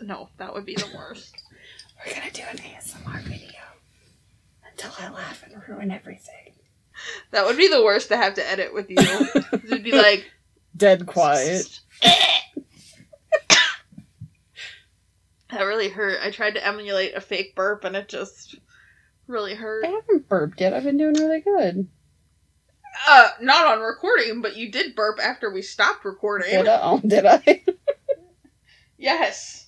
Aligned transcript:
No, 0.00 0.28
that 0.38 0.54
would 0.54 0.66
be 0.66 0.74
the 0.74 0.90
worst. 0.96 1.34
We're 2.06 2.14
gonna 2.14 2.30
do 2.30 2.42
an 2.50 2.58
ASMR 2.58 3.22
video 3.22 3.60
until 4.70 4.92
I 4.98 5.10
laugh 5.10 5.42
and 5.44 5.62
ruin 5.68 5.90
everything. 5.90 6.52
That 7.30 7.46
would 7.46 7.56
be 7.56 7.68
the 7.68 7.82
worst 7.82 8.08
to 8.08 8.16
have 8.16 8.34
to 8.34 8.48
edit 8.48 8.74
with 8.74 8.90
you. 8.90 8.96
It'd 9.52 9.82
be 9.82 9.92
like 9.92 10.30
Dead 10.76 11.06
quiet. 11.06 11.80
that 12.02 12.50
really 15.50 15.88
hurt. 15.88 16.18
I 16.22 16.30
tried 16.30 16.54
to 16.54 16.66
emulate 16.66 17.14
a 17.14 17.20
fake 17.20 17.54
burp 17.54 17.84
and 17.84 17.96
it 17.96 18.08
just 18.08 18.56
really 19.26 19.54
hurt. 19.54 19.84
I 19.84 19.88
haven't 19.88 20.28
burped 20.28 20.60
yet. 20.60 20.74
I've 20.74 20.84
been 20.84 20.98
doing 20.98 21.14
really 21.14 21.40
good. 21.40 21.88
Uh, 23.08 23.28
not 23.40 23.66
on 23.66 23.80
recording, 23.80 24.42
but 24.42 24.56
you 24.56 24.70
did 24.70 24.94
burp 24.94 25.18
after 25.22 25.50
we 25.52 25.62
stopped 25.62 26.04
recording. 26.04 26.50
Did 26.50 26.68
I? 26.68 26.80
Oh, 26.82 27.00
did 27.00 27.26
I? 27.26 27.62
Yes. 28.98 29.65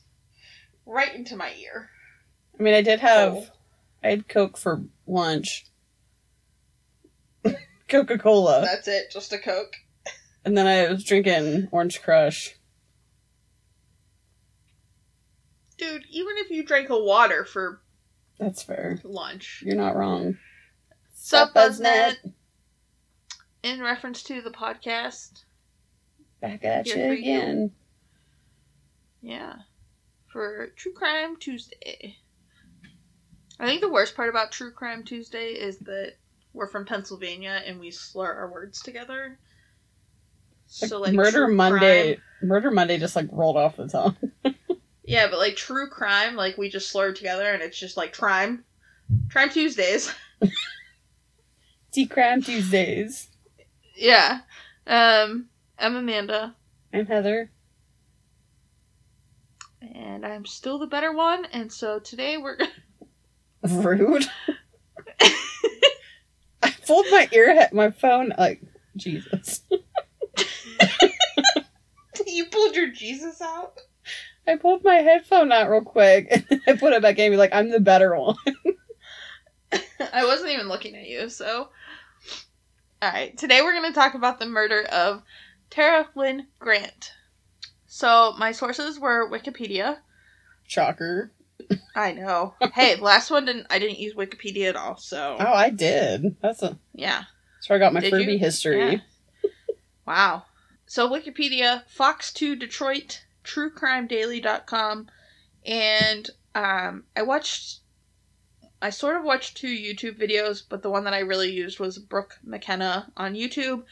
Right 0.88 1.15
into 1.15 1.37
my 1.37 1.52
ear. 1.52 1.91
I 2.59 2.62
mean, 2.62 2.73
I 2.74 2.80
did 2.83 2.98
have. 3.01 3.34
Oh. 3.34 3.47
I 4.02 4.09
had 4.09 4.27
Coke 4.27 4.56
for 4.56 4.83
lunch. 5.06 5.66
Coca 7.88 8.19
Cola. 8.19 8.62
That's 8.64 8.88
it, 8.88 9.11
just 9.11 9.33
a 9.33 9.38
Coke. 9.38 9.74
And 10.45 10.56
then 10.56 10.66
I 10.66 10.91
was 10.91 11.05
drinking 11.05 11.69
Orange 11.73 12.01
Crush. 12.01 12.55
Dude, 15.77 16.05
even 16.11 16.34
if 16.38 16.51
you 16.51 16.64
drank 16.64 16.89
a 16.89 16.98
water 16.98 17.45
for 17.45 17.83
That's 18.39 18.62
fair. 18.62 18.98
lunch. 19.05 19.62
You're 19.64 19.77
not 19.77 19.95
wrong. 19.95 20.39
Sup, 21.14 21.52
Buzznet? 21.55 22.14
In 23.62 23.83
reference 23.83 24.23
to 24.25 24.41
the 24.41 24.50
podcast. 24.50 25.42
Back 26.41 26.64
at 26.64 26.86
Here 26.86 26.97
you 26.97 27.02
for 27.09 27.14
you. 27.14 27.20
again. 27.20 27.73
Yeah. 29.20 29.55
For 30.38 30.69
True 30.77 30.92
Crime 30.92 31.34
Tuesday. 31.36 32.17
I 33.58 33.67
think 33.67 33.81
the 33.81 33.91
worst 33.91 34.14
part 34.14 34.28
about 34.28 34.53
True 34.53 34.70
Crime 34.70 35.03
Tuesday 35.03 35.48
is 35.48 35.78
that 35.80 36.12
we're 36.53 36.69
from 36.69 36.84
Pennsylvania 36.84 37.61
and 37.67 37.80
we 37.80 37.91
slur 37.91 38.33
our 38.34 38.48
words 38.48 38.80
together. 38.80 39.36
So 40.69 41.00
Like, 41.00 41.12
Murder 41.12 41.48
Monday. 41.48 42.14
Crime- 42.14 42.48
Murder 42.48 42.70
Monday 42.70 42.98
just 42.98 43.17
like 43.17 43.27
rolled 43.33 43.56
off 43.56 43.78
the 43.78 43.89
tongue. 43.89 44.17
yeah, 45.05 45.27
but 45.28 45.41
like 45.41 45.56
True 45.56 45.89
Crime, 45.89 46.36
like 46.36 46.56
we 46.56 46.69
just 46.69 46.89
slur 46.89 47.12
together 47.12 47.52
and 47.52 47.61
it's 47.61 47.77
just 47.77 47.97
like 47.97 48.12
crime, 48.12 48.62
crime 49.33 49.50
Tuesdays. 49.50 50.14
Tea 51.91 52.06
Crime 52.06 52.42
Tuesdays. 52.42 53.27
Yeah. 53.97 54.42
Um, 54.86 55.48
I'm 55.77 55.97
Amanda. 55.97 56.55
I'm 56.95 57.06
Heather. 57.06 57.50
And 59.81 60.27
I'm 60.27 60.45
still 60.45 60.79
the 60.79 60.87
better 60.87 61.12
one, 61.12 61.45
and 61.47 61.73
so 61.73 61.98
today 61.98 62.37
we're 62.37 62.59
Rude. 63.62 64.27
I 66.62 66.75
pulled 66.87 67.07
my 67.11 67.29
ear, 67.33 67.51
at 67.51 67.73
my 67.73 67.91
phone, 67.91 68.33
like 68.39 68.62
Jesus. 68.97 69.62
you 72.27 72.47
pulled 72.47 72.75
your 72.75 72.91
Jesus 72.91 73.41
out. 73.41 73.79
I 74.47 74.57
pulled 74.57 74.85
my 74.85 74.97
headphone 74.97 75.53
out 75.53 75.70
real 75.70 75.83
quick 75.83 76.29
and 76.31 76.63
I 76.67 76.75
put 76.77 76.92
it 76.92 77.03
back 77.03 77.19
in. 77.19 77.31
Be 77.31 77.37
like, 77.37 77.53
I'm 77.53 77.70
the 77.70 77.81
better 77.81 78.17
one. 78.17 78.37
I 80.13 80.25
wasn't 80.25 80.53
even 80.53 80.69
looking 80.69 80.97
at 80.97 81.07
you, 81.07 81.29
so. 81.29 81.69
Alright, 83.03 83.37
today 83.37 83.61
we're 83.61 83.75
going 83.79 83.92
to 83.92 83.98
talk 83.98 84.15
about 84.15 84.39
the 84.39 84.47
murder 84.47 84.85
of 84.85 85.23
Tara 85.70 86.09
Lynn 86.15 86.47
Grant. 86.59 87.13
So, 87.99 88.33
my 88.39 88.53
sources 88.53 88.97
were 89.01 89.29
Wikipedia. 89.29 89.99
Shocker. 90.69 91.33
I 91.97 92.13
know. 92.13 92.55
hey, 92.75 92.95
last 93.01 93.29
one 93.29 93.45
didn't 93.45 93.67
I 93.71 93.81
didn't 93.81 93.99
use 93.99 94.15
Wikipedia 94.15 94.69
at 94.69 94.77
all, 94.77 94.97
so 94.99 95.36
Oh, 95.41 95.53
I 95.53 95.70
did. 95.70 96.37
That's 96.41 96.63
a. 96.63 96.79
yeah. 96.95 97.25
That's 97.57 97.69
where 97.69 97.77
I 97.77 97.81
got 97.81 97.92
my 97.92 97.98
Did 97.98 98.11
Furby 98.13 98.35
you? 98.35 98.39
history. 98.39 99.03
Yeah. 99.42 99.51
Wow. 100.07 100.45
So 100.87 101.11
Wikipedia, 101.11 101.83
Fox 101.89 102.33
2 102.33 102.55
Detroit, 102.55 103.25
TrueCrimeDaily.com, 103.45 105.08
and 105.67 106.31
um, 106.55 107.03
I 107.17 107.23
watched. 107.23 107.81
I 108.81 108.91
sort 108.91 109.17
of 109.17 109.25
watched 109.25 109.57
two 109.57 109.67
YouTube 109.67 110.20
videos, 110.20 110.63
but 110.69 110.83
the 110.83 110.91
one 110.91 111.03
that 111.03 111.14
I 111.14 111.19
really 111.19 111.51
used 111.51 111.81
was 111.81 111.98
Brooke 111.98 112.39
McKenna 112.45 113.11
on 113.17 113.35
YouTube. 113.35 113.83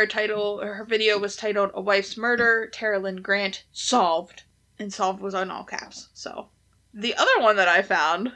Her 0.00 0.06
title, 0.06 0.62
her 0.62 0.86
video 0.86 1.18
was 1.18 1.36
titled 1.36 1.72
"A 1.74 1.80
Wife's 1.82 2.16
Murder." 2.16 2.70
Tara 2.72 2.98
Lynn 2.98 3.20
Grant 3.20 3.64
solved, 3.70 4.44
and 4.78 4.90
solved 4.90 5.20
was 5.20 5.34
on 5.34 5.50
all 5.50 5.62
caps. 5.62 6.08
So, 6.14 6.48
the 6.94 7.14
other 7.14 7.38
one 7.38 7.56
that 7.56 7.68
I 7.68 7.82
found, 7.82 8.32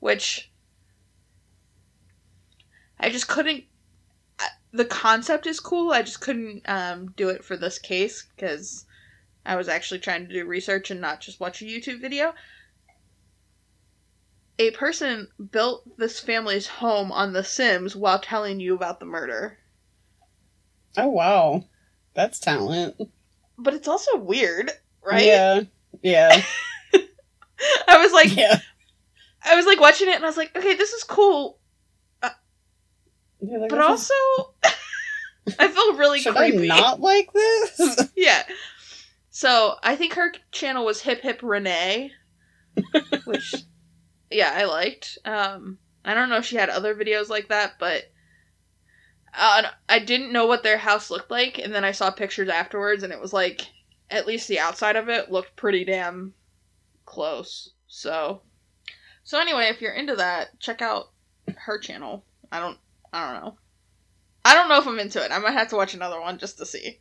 which 0.00 0.50
I 2.98 3.10
just 3.10 3.28
couldn't 3.28 3.66
the 4.72 4.84
concept 4.84 5.46
is 5.46 5.60
cool. 5.60 5.92
I 5.92 6.02
just 6.02 6.20
couldn't 6.20 6.68
um, 6.68 7.12
do 7.12 7.28
it 7.28 7.44
for 7.44 7.56
this 7.56 7.78
case 7.78 8.26
because 8.34 8.84
I 9.46 9.54
was 9.54 9.68
actually 9.68 10.00
trying 10.00 10.26
to 10.26 10.34
do 10.34 10.44
research 10.44 10.90
and 10.90 11.00
not 11.00 11.20
just 11.20 11.38
watch 11.38 11.62
a 11.62 11.64
YouTube 11.64 12.00
video. 12.00 12.34
A 14.58 14.72
person 14.72 15.28
built 15.52 15.96
this 15.96 16.18
family's 16.18 16.66
home 16.66 17.12
on 17.12 17.34
The 17.34 17.44
Sims 17.44 17.94
while 17.94 18.18
telling 18.18 18.58
you 18.58 18.74
about 18.74 18.98
the 18.98 19.06
murder. 19.06 19.58
Oh, 20.96 21.08
wow. 21.08 21.64
That's 22.14 22.38
talent. 22.38 22.96
But 23.58 23.74
it's 23.74 23.88
also 23.88 24.16
weird, 24.16 24.70
right? 25.04 25.24
Yeah. 25.24 25.60
Yeah. 26.02 26.42
I 27.88 27.98
was 27.98 28.12
like, 28.12 28.36
yeah. 28.36 28.58
I 29.44 29.56
was 29.56 29.66
like 29.66 29.80
watching 29.80 30.08
it 30.08 30.16
and 30.16 30.24
I 30.24 30.28
was 30.28 30.36
like, 30.36 30.56
okay, 30.56 30.74
this 30.74 30.92
is 30.92 31.04
cool, 31.04 31.58
You're 33.40 33.60
like, 33.60 33.70
but 33.70 33.80
also 33.80 34.14
I 35.58 35.68
feel 35.68 35.96
really 35.96 36.20
Should 36.20 36.36
creepy. 36.36 36.70
I 36.70 36.78
not 36.78 37.00
like 37.00 37.32
this? 37.32 38.10
Yeah. 38.16 38.42
So 39.30 39.76
I 39.82 39.96
think 39.96 40.12
her 40.14 40.32
channel 40.52 40.84
was 40.84 41.00
Hip 41.02 41.22
Hip 41.22 41.40
Renee, 41.42 42.12
which 43.24 43.54
yeah, 44.30 44.52
I 44.54 44.64
liked. 44.64 45.18
Um, 45.24 45.78
I 46.04 46.14
don't 46.14 46.28
know 46.28 46.36
if 46.36 46.44
she 46.44 46.56
had 46.56 46.68
other 46.68 46.94
videos 46.94 47.28
like 47.28 47.48
that, 47.48 47.74
but 47.78 48.04
uh, 49.34 49.62
I 49.88 49.98
didn't 49.98 50.32
know 50.32 50.46
what 50.46 50.62
their 50.62 50.78
house 50.78 51.10
looked 51.10 51.30
like, 51.30 51.58
and 51.58 51.74
then 51.74 51.84
I 51.84 51.92
saw 51.92 52.10
pictures 52.10 52.48
afterwards, 52.48 53.02
and 53.02 53.12
it 53.12 53.20
was 53.20 53.32
like 53.32 53.66
at 54.10 54.26
least 54.26 54.48
the 54.48 54.58
outside 54.58 54.96
of 54.96 55.08
it 55.08 55.30
looked 55.30 55.56
pretty 55.56 55.84
damn 55.84 56.34
close. 57.06 57.70
So, 57.86 58.42
so 59.24 59.40
anyway, 59.40 59.66
if 59.66 59.80
you're 59.80 59.92
into 59.92 60.16
that, 60.16 60.58
check 60.60 60.82
out 60.82 61.10
her 61.56 61.78
channel. 61.78 62.24
I 62.50 62.60
don't, 62.60 62.78
I 63.12 63.32
don't 63.32 63.42
know. 63.42 63.58
I 64.44 64.54
don't 64.54 64.68
know 64.68 64.78
if 64.78 64.86
I'm 64.86 64.98
into 64.98 65.24
it. 65.24 65.30
I 65.30 65.38
might 65.38 65.52
have 65.52 65.68
to 65.68 65.76
watch 65.76 65.94
another 65.94 66.20
one 66.20 66.38
just 66.38 66.58
to 66.58 66.66
see. 66.66 66.98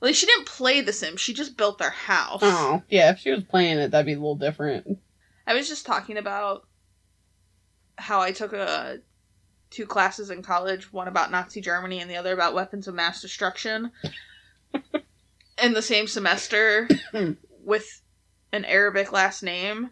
Like 0.00 0.14
she 0.14 0.26
didn't 0.26 0.46
play 0.46 0.80
The 0.80 0.92
Sims; 0.92 1.20
she 1.20 1.34
just 1.34 1.56
built 1.56 1.78
their 1.78 1.90
house. 1.90 2.40
oh, 2.42 2.82
yeah. 2.88 3.10
If 3.10 3.20
she 3.20 3.30
was 3.30 3.44
playing 3.44 3.78
it, 3.78 3.90
that'd 3.90 4.06
be 4.06 4.12
a 4.12 4.16
little 4.16 4.34
different. 4.34 4.98
I 5.46 5.54
was 5.54 5.68
just 5.68 5.86
talking 5.86 6.16
about 6.16 6.66
how 7.96 8.20
I 8.20 8.32
took 8.32 8.52
a 8.52 9.00
two 9.70 9.86
classes 9.86 10.30
in 10.30 10.42
college, 10.42 10.92
one 10.92 11.08
about 11.08 11.30
Nazi 11.30 11.60
Germany 11.60 12.00
and 12.00 12.10
the 12.10 12.16
other 12.16 12.32
about 12.32 12.54
weapons 12.54 12.88
of 12.88 12.94
mass 12.94 13.20
destruction. 13.20 13.92
in 15.62 15.74
the 15.74 15.82
same 15.82 16.06
semester 16.06 16.88
with 17.64 18.02
an 18.52 18.64
Arabic 18.64 19.12
last 19.12 19.42
name. 19.42 19.90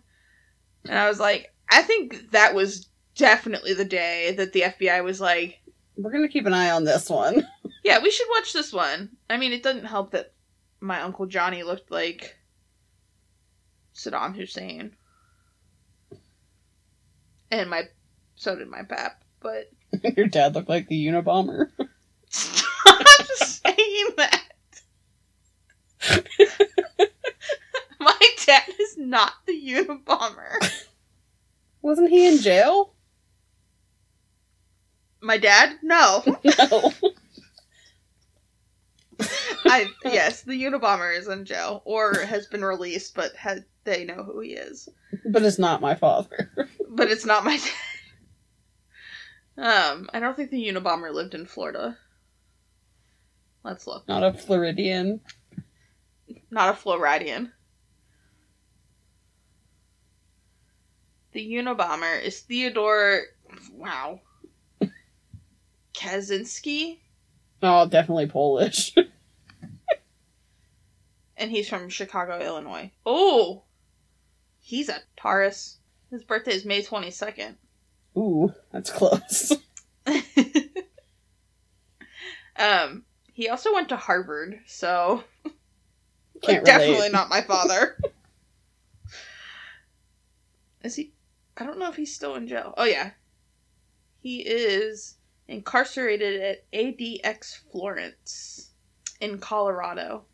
And 0.88 0.98
I 0.98 1.08
was 1.08 1.20
like, 1.20 1.52
I 1.70 1.82
think 1.82 2.30
that 2.30 2.54
was 2.54 2.88
definitely 3.14 3.74
the 3.74 3.84
day 3.84 4.34
that 4.36 4.52
the 4.52 4.62
FBI 4.62 5.04
was 5.04 5.20
like, 5.20 5.60
We're 5.96 6.12
gonna 6.12 6.28
keep 6.28 6.46
an 6.46 6.54
eye 6.54 6.70
on 6.70 6.84
this 6.84 7.10
one. 7.10 7.46
yeah, 7.84 8.02
we 8.02 8.10
should 8.10 8.28
watch 8.30 8.52
this 8.52 8.72
one. 8.72 9.10
I 9.28 9.36
mean, 9.36 9.52
it 9.52 9.62
doesn't 9.62 9.84
help 9.84 10.12
that 10.12 10.32
my 10.80 11.02
Uncle 11.02 11.26
Johnny 11.26 11.62
looked 11.62 11.90
like 11.90 12.36
Saddam 13.94 14.34
Hussein. 14.34 14.94
And 17.50 17.70
my 17.70 17.84
so 18.36 18.56
did 18.56 18.68
my 18.68 18.82
pap, 18.82 19.24
but 19.40 19.70
Your 20.16 20.26
dad 20.26 20.54
looked 20.54 20.68
like 20.68 20.88
the 20.88 21.06
Unabomber. 21.06 21.70
stop 22.28 23.26
saying 23.36 24.06
that. 24.16 24.42
my 28.00 28.18
dad 28.46 28.62
is 28.80 28.96
not 28.98 29.32
the 29.46 29.52
Unabomber. 29.52 30.84
Wasn't 31.82 32.10
he 32.10 32.26
in 32.26 32.38
jail? 32.38 32.92
My 35.20 35.38
dad? 35.38 35.78
No. 35.82 36.22
No. 36.44 36.92
I 39.64 39.86
yes, 40.04 40.42
the 40.42 40.62
Unabomber 40.62 41.16
is 41.16 41.26
in 41.28 41.44
jail 41.44 41.82
or 41.84 42.14
has 42.20 42.46
been 42.46 42.64
released, 42.64 43.14
but 43.14 43.34
ha- 43.36 43.56
they 43.84 44.04
know 44.04 44.22
who 44.22 44.40
he 44.40 44.50
is. 44.50 44.88
but 45.26 45.42
it's 45.42 45.58
not 45.58 45.80
my 45.80 45.94
father. 45.94 46.50
But 46.88 47.10
it's 47.10 47.26
not 47.26 47.44
my 47.44 47.56
dad. 47.56 47.72
Um, 49.58 50.08
I 50.12 50.20
don't 50.20 50.36
think 50.36 50.50
the 50.50 50.68
Unabomber 50.68 51.12
lived 51.12 51.34
in 51.34 51.44
Florida. 51.44 51.98
Let's 53.64 53.88
look. 53.88 54.06
Not 54.06 54.22
a 54.22 54.32
Floridian. 54.32 55.20
Not 56.48 56.70
a 56.70 56.76
Floridian. 56.76 57.52
The 61.32 61.54
Unabomber 61.54 62.22
is 62.22 62.40
Theodore. 62.40 63.22
Wow. 63.72 64.20
Kaczynski? 65.92 66.98
Oh, 67.60 67.88
definitely 67.88 68.28
Polish. 68.28 68.94
and 71.36 71.50
he's 71.50 71.68
from 71.68 71.88
Chicago, 71.88 72.38
Illinois. 72.38 72.92
Oh! 73.04 73.64
He's 74.60 74.88
a 74.88 74.98
Taurus. 75.16 75.78
His 76.12 76.22
birthday 76.22 76.54
is 76.54 76.64
May 76.64 76.82
22nd. 76.82 77.56
Ooh, 78.16 78.52
that's 78.72 78.90
close. 78.90 79.52
um, 82.56 83.04
he 83.32 83.48
also 83.48 83.74
went 83.74 83.90
to 83.90 83.96
Harvard, 83.96 84.58
so 84.66 85.22
Can't 86.42 86.64
definitely 86.64 87.10
not 87.10 87.28
my 87.28 87.42
father. 87.42 87.98
is 90.82 90.96
he? 90.96 91.12
I 91.56 91.64
don't 91.64 91.78
know 91.78 91.88
if 91.88 91.96
he's 91.96 92.14
still 92.14 92.34
in 92.36 92.48
jail. 92.48 92.74
Oh 92.76 92.84
yeah, 92.84 93.10
he 94.20 94.40
is 94.40 95.16
incarcerated 95.48 96.40
at 96.40 96.70
ADX 96.72 97.58
Florence 97.70 98.70
in 99.20 99.38
Colorado. 99.38 100.24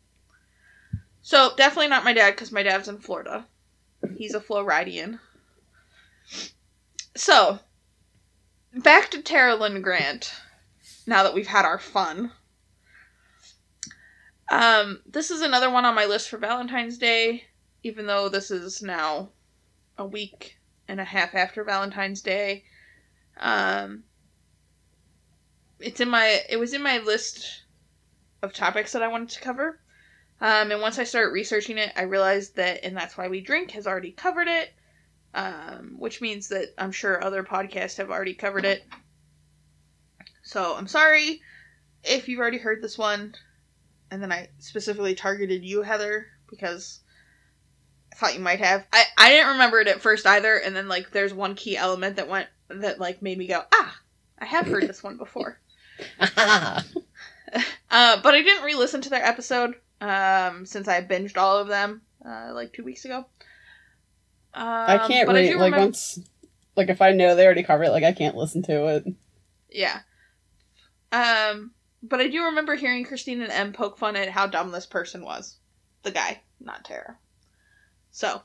So 1.21 1.51
definitely 1.57 1.87
not 1.87 2.03
my 2.03 2.13
dad 2.13 2.31
because 2.31 2.51
my 2.51 2.63
dad's 2.63 2.87
in 2.87 2.99
Florida. 2.99 3.47
He's 4.17 4.35
a 4.35 4.41
Floridian. 4.41 5.19
So 7.15 7.59
back 8.73 9.09
to 9.11 9.21
Tara 9.21 9.55
Lynn 9.55 9.81
Grant. 9.81 10.33
Now 11.07 11.23
that 11.23 11.33
we've 11.33 11.47
had 11.47 11.63
our 11.63 11.79
fun. 11.79 12.31
Um, 14.49 15.01
this 15.05 15.31
is 15.31 15.41
another 15.41 15.69
one 15.69 15.85
on 15.85 15.95
my 15.95 16.05
list 16.05 16.29
for 16.29 16.37
Valentine's 16.37 16.97
Day, 16.97 17.45
even 17.83 18.05
though 18.05 18.27
this 18.27 18.51
is 18.51 18.81
now 18.81 19.29
a 19.97 20.05
week 20.05 20.57
and 20.87 20.99
a 20.99 21.05
half 21.05 21.33
after 21.35 21.63
Valentine's 21.63 22.21
Day. 22.21 22.65
Um, 23.37 24.03
it's 25.79 26.01
in 26.01 26.09
my 26.09 26.41
it 26.49 26.57
was 26.57 26.73
in 26.73 26.83
my 26.83 26.97
list 26.97 27.63
of 28.41 28.53
topics 28.53 28.91
that 28.91 29.01
I 29.01 29.07
wanted 29.07 29.29
to 29.29 29.41
cover. 29.41 29.79
Um, 30.41 30.71
and 30.71 30.81
once 30.81 30.99
I 30.99 31.05
started 31.05 31.31
researching 31.31 31.77
it, 31.77 31.93
I 31.95 32.01
realized 32.01 32.57
that 32.57 32.83
and 32.83 32.95
that's 32.95 33.17
why 33.17 33.29
we 33.29 33.39
drink 33.39 33.71
has 33.71 33.87
already 33.87 34.11
covered 34.11 34.49
it. 34.49 34.73
Um, 35.35 35.95
which 35.99 36.21
means 36.21 36.47
that 36.47 36.73
I'm 36.77 36.93
sure 36.93 37.21
other 37.21 37.43
podcasts 37.43 37.97
have 37.97 38.09
already 38.09 38.33
covered 38.33 38.65
it. 38.65 38.85
So 40.43 40.75
I'm 40.75 40.87
sorry 40.87 41.41
if 42.03 42.29
you've 42.29 42.39
already 42.39 42.57
heard 42.57 42.81
this 42.81 42.97
one 42.97 43.35
and 44.11 44.21
then 44.21 44.31
I 44.31 44.49
specifically 44.59 45.15
targeted 45.15 45.63
you, 45.63 45.81
Heather, 45.81 46.27
because 46.49 47.01
I 48.13 48.15
thought 48.15 48.33
you 48.33 48.39
might 48.39 48.59
have. 48.59 48.85
I, 48.93 49.03
I 49.17 49.29
didn't 49.29 49.53
remember 49.53 49.79
it 49.81 49.87
at 49.87 50.01
first 50.01 50.25
either, 50.25 50.55
and 50.55 50.75
then 50.75 50.87
like 50.87 51.11
there's 51.11 51.33
one 51.33 51.55
key 51.55 51.75
element 51.75 52.15
that 52.15 52.29
went 52.29 52.47
that 52.69 52.99
like 52.99 53.21
made 53.21 53.37
me 53.37 53.47
go, 53.47 53.63
ah, 53.73 53.99
I 54.39 54.45
have 54.45 54.67
heard 54.67 54.87
this 54.87 55.03
one 55.03 55.17
before. 55.17 55.59
Uh, 57.89 58.19
but 58.21 58.33
I 58.33 58.41
didn't 58.41 58.65
re-listen 58.65 58.99
to 59.01 59.09
their 59.09 59.23
episode 59.23 59.75
um, 60.01 60.65
since 60.65 60.89
I 60.89 61.01
binged 61.01 61.37
all 61.37 61.57
of 61.57 61.69
them 61.69 62.01
uh, 62.25 62.51
like 62.53 62.73
two 62.73 62.83
weeks 62.83 63.05
ago. 63.05 63.25
Um, 64.55 64.65
I 64.65 65.07
can't 65.07 65.27
read 65.27 65.51
do 65.51 65.59
like 65.59 65.75
once 65.75 66.17
like 66.75 66.89
if 66.89 67.01
I 67.01 67.11
know 67.11 67.35
they 67.35 67.45
already 67.45 67.63
covered 67.63 67.85
it, 67.85 67.91
like 67.91 68.03
I 68.03 68.13
can't 68.13 68.35
listen 68.35 68.63
to 68.63 68.87
it. 68.87 69.05
Yeah. 69.69 69.99
Um, 71.11 71.71
but 72.03 72.19
I 72.19 72.27
do 72.27 72.45
remember 72.45 72.75
hearing 72.75 73.05
Christian 73.05 73.41
and 73.41 73.51
Em 73.51 73.73
poke 73.73 73.97
fun 73.97 74.15
at 74.15 74.29
how 74.29 74.47
dumb 74.47 74.71
this 74.71 74.85
person 74.85 75.23
was. 75.23 75.57
The 76.03 76.11
guy, 76.11 76.41
not 76.59 76.85
Tara. 76.85 77.17
So. 78.11 78.41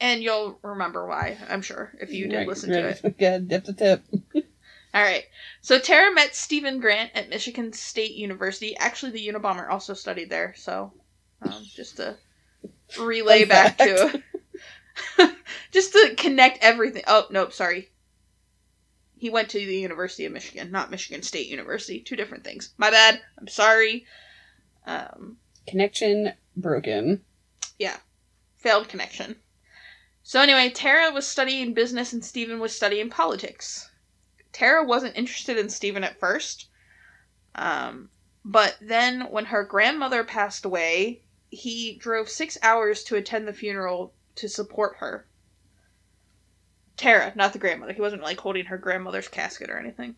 And 0.00 0.22
you'll 0.22 0.58
remember 0.62 1.06
why, 1.06 1.36
I'm 1.48 1.60
sure, 1.60 1.92
if 2.00 2.10
you 2.10 2.28
did 2.28 2.36
Right, 2.36 2.48
listen 2.48 2.70
to 2.70 2.88
it. 2.88 3.14
Yeah, 3.18 3.38
dip 3.38 3.64
to 3.64 3.74
tip. 3.74 4.02
All 4.34 5.02
right. 5.02 5.24
So 5.60 5.78
Tara 5.78 6.12
met 6.12 6.34
Stephen 6.34 6.80
Grant 6.80 7.10
at 7.14 7.28
Michigan 7.28 7.72
State 7.74 8.12
University. 8.12 8.76
Actually, 8.76 9.12
the 9.12 9.28
Unabomber 9.28 9.68
also 9.70 9.92
studied 9.92 10.30
there. 10.30 10.54
So, 10.56 10.92
um, 11.42 11.62
just 11.62 11.98
to 11.98 12.16
relay 12.98 13.44
back 13.44 13.76
to, 13.78 14.22
just 15.72 15.92
to 15.92 16.14
connect 16.16 16.62
everything. 16.62 17.02
Oh 17.06 17.26
nope, 17.30 17.52
sorry. 17.52 17.90
He 19.16 19.30
went 19.30 19.50
to 19.50 19.58
the 19.58 19.76
University 19.76 20.24
of 20.24 20.32
Michigan, 20.32 20.70
not 20.70 20.90
Michigan 20.90 21.22
State 21.22 21.48
University. 21.48 22.00
Two 22.00 22.16
different 22.16 22.44
things. 22.44 22.70
My 22.78 22.90
bad. 22.90 23.20
I'm 23.38 23.48
sorry. 23.48 24.06
Um, 24.86 25.36
Connection 25.66 26.32
broken. 26.56 27.22
Yeah. 27.78 27.98
Failed 28.56 28.88
connection. 28.88 29.36
So 30.22 30.40
anyway, 30.40 30.70
Tara 30.70 31.10
was 31.12 31.26
studying 31.26 31.74
business 31.74 32.12
and 32.12 32.24
Stephen 32.24 32.60
was 32.60 32.74
studying 32.74 33.10
politics. 33.10 33.90
Tara 34.52 34.84
wasn't 34.84 35.16
interested 35.16 35.58
in 35.58 35.68
Stephen 35.68 36.04
at 36.04 36.18
first. 36.18 36.68
Um, 37.54 38.10
but 38.44 38.76
then 38.80 39.30
when 39.30 39.46
her 39.46 39.64
grandmother 39.64 40.24
passed 40.24 40.64
away, 40.64 41.22
he 41.50 41.96
drove 41.96 42.28
six 42.28 42.56
hours 42.62 43.02
to 43.04 43.16
attend 43.16 43.46
the 43.46 43.52
funeral 43.52 44.14
to 44.40 44.48
support 44.48 44.96
her. 44.96 45.26
Tara, 46.96 47.32
not 47.34 47.52
the 47.52 47.58
grandmother. 47.58 47.92
He 47.92 48.00
wasn't 48.00 48.22
like 48.22 48.38
holding 48.38 48.66
her 48.66 48.78
grandmother's 48.78 49.28
casket 49.28 49.70
or 49.70 49.78
anything. 49.78 50.16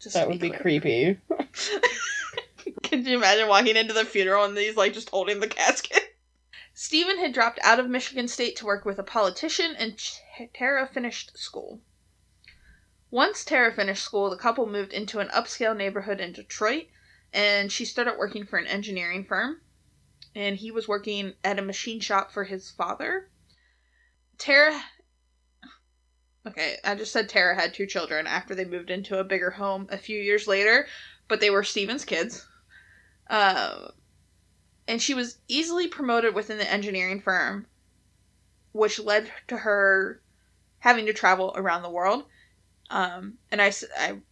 Just 0.00 0.14
That 0.14 0.28
would 0.28 0.40
be 0.40 0.50
clear. 0.50 0.60
creepy. 0.60 1.18
Could 2.82 3.06
you 3.06 3.16
imagine 3.16 3.48
walking 3.48 3.76
into 3.76 3.92
the 3.92 4.04
funeral 4.04 4.44
and 4.44 4.56
he's 4.56 4.76
like 4.76 4.92
just 4.92 5.10
holding 5.10 5.40
the 5.40 5.48
casket? 5.48 6.16
Stephen 6.74 7.18
had 7.18 7.32
dropped 7.32 7.60
out 7.62 7.78
of 7.78 7.88
Michigan 7.88 8.26
State 8.26 8.56
to 8.56 8.66
work 8.66 8.84
with 8.84 8.98
a 8.98 9.04
politician, 9.04 9.76
and 9.78 9.96
Ch- 9.96 10.20
Tara 10.52 10.88
finished 10.92 11.38
school. 11.38 11.80
Once 13.12 13.44
Tara 13.44 13.72
finished 13.72 14.02
school, 14.02 14.28
the 14.28 14.36
couple 14.36 14.66
moved 14.66 14.92
into 14.92 15.20
an 15.20 15.28
upscale 15.28 15.76
neighborhood 15.76 16.20
in 16.20 16.32
Detroit, 16.32 16.86
and 17.32 17.70
she 17.70 17.84
started 17.84 18.18
working 18.18 18.44
for 18.44 18.58
an 18.58 18.66
engineering 18.66 19.24
firm. 19.24 19.60
And 20.34 20.56
he 20.56 20.70
was 20.70 20.88
working 20.88 21.34
at 21.44 21.58
a 21.58 21.62
machine 21.62 22.00
shop 22.00 22.32
for 22.32 22.44
his 22.44 22.70
father. 22.70 23.28
Tara. 24.38 24.80
Okay, 26.46 26.76
I 26.84 26.94
just 26.94 27.12
said 27.12 27.28
Tara 27.28 27.54
had 27.54 27.72
two 27.72 27.86
children 27.86 28.26
after 28.26 28.54
they 28.54 28.64
moved 28.64 28.90
into 28.90 29.18
a 29.18 29.24
bigger 29.24 29.50
home 29.50 29.88
a 29.90 29.96
few 29.96 30.20
years 30.20 30.46
later, 30.46 30.86
but 31.28 31.40
they 31.40 31.50
were 31.50 31.64
Stephen's 31.64 32.04
kids. 32.04 32.46
Uh, 33.30 33.88
and 34.86 35.00
she 35.00 35.14
was 35.14 35.38
easily 35.48 35.88
promoted 35.88 36.34
within 36.34 36.58
the 36.58 36.70
engineering 36.70 37.20
firm, 37.20 37.66
which 38.72 38.98
led 38.98 39.32
to 39.48 39.56
her 39.56 40.20
having 40.80 41.06
to 41.06 41.14
travel 41.14 41.54
around 41.56 41.82
the 41.82 41.90
world. 41.90 42.24
Um, 42.90 43.38
and 43.50 43.62
I 43.62 43.72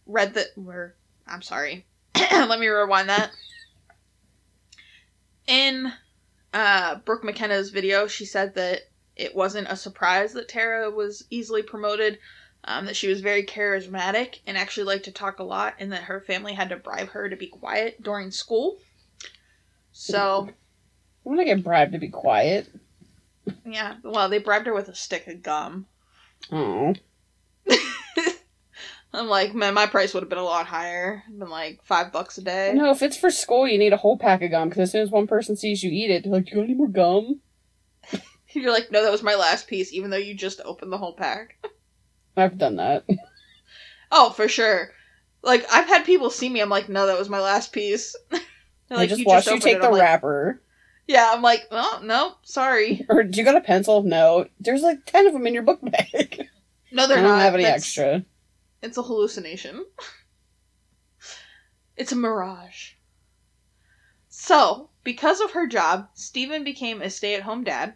read 0.05 0.35
that, 0.35 0.47
or 0.55 0.95
I'm 1.25 1.41
sorry, 1.41 1.87
let 2.15 2.59
me 2.59 2.67
rewind 2.67 3.09
that. 3.09 3.31
In 5.47 5.91
uh, 6.53 6.95
Brooke 7.05 7.23
McKenna's 7.23 7.69
video, 7.69 8.07
she 8.07 8.25
said 8.25 8.55
that 8.55 8.81
it 9.15 9.35
wasn't 9.35 9.67
a 9.69 9.75
surprise 9.75 10.33
that 10.33 10.47
Tara 10.47 10.89
was 10.89 11.25
easily 11.29 11.61
promoted, 11.61 12.19
um, 12.63 12.85
that 12.85 12.95
she 12.95 13.07
was 13.07 13.21
very 13.21 13.43
charismatic 13.43 14.39
and 14.47 14.57
actually 14.57 14.85
liked 14.85 15.05
to 15.05 15.11
talk 15.11 15.39
a 15.39 15.43
lot, 15.43 15.75
and 15.79 15.91
that 15.91 16.03
her 16.03 16.21
family 16.21 16.53
had 16.53 16.69
to 16.69 16.77
bribe 16.77 17.09
her 17.09 17.29
to 17.29 17.35
be 17.35 17.47
quiet 17.47 18.01
during 18.01 18.31
school. 18.31 18.77
So, 19.91 20.49
I 20.49 21.29
want 21.29 21.39
to 21.39 21.45
get 21.45 21.63
bribed 21.63 21.91
to 21.93 21.99
be 21.99 22.09
quiet. 22.09 22.69
yeah, 23.65 23.95
well, 24.03 24.29
they 24.29 24.39
bribed 24.39 24.67
her 24.67 24.73
with 24.73 24.89
a 24.89 24.95
stick 24.95 25.27
of 25.27 25.43
gum. 25.43 25.85
Oh. 26.51 26.93
I'm 29.15 29.27
like, 29.27 29.53
man, 29.53 29.75
my 29.75 29.85
price 29.85 30.13
would 30.13 30.23
have 30.23 30.29
been 30.29 30.39
a 30.39 30.43
lot 30.43 30.65
higher. 30.65 31.23
Been 31.29 31.49
like 31.49 31.81
five 31.83 32.11
bucks 32.11 32.37
a 32.39 32.41
day. 32.41 32.73
No, 32.73 32.89
if 32.91 33.03
it's 33.03 33.15
for 33.17 33.29
school, 33.29 33.67
you 33.67 33.77
need 33.77 33.93
a 33.93 33.97
whole 33.97 34.17
pack 34.17 34.41
of 34.41 34.49
gum 34.51 34.69
because 34.69 34.81
as 34.83 34.91
soon 34.91 35.01
as 35.01 35.11
one 35.11 35.27
person 35.27 35.55
sees 35.55 35.83
you 35.83 35.91
eat 35.91 36.09
it, 36.09 36.23
they're 36.23 36.33
like, 36.33 36.49
"You 36.49 36.55
got 36.55 36.63
any 36.63 36.73
more 36.73 36.87
gum?" 36.87 37.39
You're 38.53 38.71
like, 38.71 38.91
no, 38.91 39.03
that 39.03 39.11
was 39.11 39.23
my 39.23 39.35
last 39.35 39.67
piece, 39.67 39.93
even 39.93 40.09
though 40.11 40.17
you 40.17 40.33
just 40.35 40.61
opened 40.63 40.91
the 40.91 40.97
whole 40.97 41.13
pack. 41.13 41.63
I've 42.37 42.57
done 42.57 42.77
that. 42.77 43.05
Oh, 44.15 44.29
for 44.29 44.47
sure. 44.47 44.91
Like, 45.41 45.65
I've 45.73 45.87
had 45.87 46.05
people 46.05 46.29
see 46.29 46.47
me, 46.47 46.61
I'm 46.61 46.69
like, 46.69 46.87
no, 46.87 47.07
that 47.07 47.17
was 47.17 47.29
my 47.29 47.39
last 47.39 47.73
piece. 47.73 48.15
They're 48.29 48.39
like, 48.95 49.09
just 49.09 49.21
"You 49.21 49.25
watch 49.25 49.47
you 49.47 49.59
take 49.59 49.77
it." 49.77 49.81
the 49.81 49.87
I'm 49.87 49.93
like, 49.93 50.01
wrapper. 50.03 50.61
Yeah, 51.07 51.31
I'm 51.33 51.41
like, 51.41 51.63
oh, 51.71 51.99
no, 52.03 52.35
sorry. 52.43 53.07
Or 53.09 53.23
do 53.23 53.39
you 53.39 53.43
got 53.43 53.55
a 53.57 53.61
pencil? 53.61 54.03
No. 54.03 54.45
There's 54.59 54.83
like 54.83 55.03
ten 55.07 55.25
of 55.25 55.33
them 55.33 55.47
in 55.47 55.53
your 55.55 55.63
book 55.63 55.79
bag. 55.81 56.47
No, 56.91 57.07
they're 57.07 57.17
not. 57.23 57.25
I 57.25 57.27
don't 57.27 57.37
not. 57.37 57.41
have 57.41 57.53
any 57.55 57.63
That's- 57.63 57.81
extra. 57.81 58.23
It's 58.83 58.97
a 58.97 59.01
hallucination. 59.03 59.85
It's 61.95 62.11
a 62.11 62.17
mirage. 62.17 62.95
So, 64.27 64.89
because 65.03 65.39
of 65.39 65.51
her 65.51 65.67
job, 65.67 66.09
Stephen 66.15 66.65
became 66.65 67.01
a 67.01 67.09
stay 67.09 67.33
at 67.35 67.43
home 67.43 67.63
dad. 67.63 67.93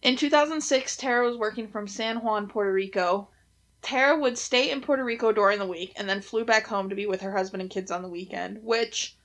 In 0.00 0.16
2006, 0.16 0.96
Tara 0.96 1.26
was 1.26 1.36
working 1.36 1.66
from 1.66 1.88
San 1.88 2.18
Juan, 2.18 2.46
Puerto 2.46 2.72
Rico. 2.72 3.30
Tara 3.82 4.16
would 4.16 4.38
stay 4.38 4.70
in 4.70 4.80
Puerto 4.80 5.02
Rico 5.02 5.32
during 5.32 5.58
the 5.58 5.66
week 5.66 5.92
and 5.96 6.08
then 6.08 6.20
flew 6.20 6.44
back 6.44 6.68
home 6.68 6.88
to 6.88 6.94
be 6.94 7.06
with 7.06 7.22
her 7.22 7.32
husband 7.32 7.60
and 7.60 7.70
kids 7.70 7.90
on 7.90 8.02
the 8.02 8.08
weekend, 8.08 8.62
which, 8.62 9.16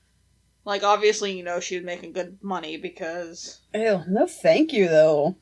like, 0.66 0.82
obviously, 0.82 1.38
you 1.38 1.44
know, 1.44 1.60
she 1.60 1.76
was 1.76 1.86
making 1.86 2.14
good 2.14 2.40
money 2.42 2.78
because 2.78 3.62
Ew, 3.76 4.02
no 4.08 4.26
thank 4.26 4.74
you 4.74 4.88
though. 4.88 5.36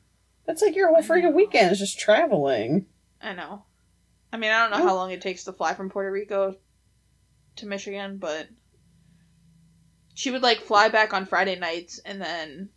That's 0.45 0.61
like 0.61 0.75
your 0.75 0.89
whole 0.89 1.01
freaking 1.01 1.33
weekend 1.33 1.71
is 1.71 1.79
just 1.79 1.97
traveling. 1.97 2.87
I 3.21 3.33
know. 3.33 3.63
I 4.33 4.37
mean, 4.37 4.51
I 4.51 4.59
don't 4.59 4.71
know 4.77 4.87
how 4.87 4.95
long 4.95 5.11
it 5.11 5.21
takes 5.21 5.43
to 5.45 5.53
fly 5.53 5.73
from 5.73 5.89
Puerto 5.89 6.11
Rico 6.11 6.55
to 7.57 7.65
Michigan, 7.65 8.17
but 8.17 8.47
she 10.13 10.31
would 10.31 10.41
like 10.41 10.61
fly 10.61 10.89
back 10.89 11.13
on 11.13 11.25
Friday 11.25 11.57
nights 11.57 11.99
and 11.99 12.21
then 12.21 12.69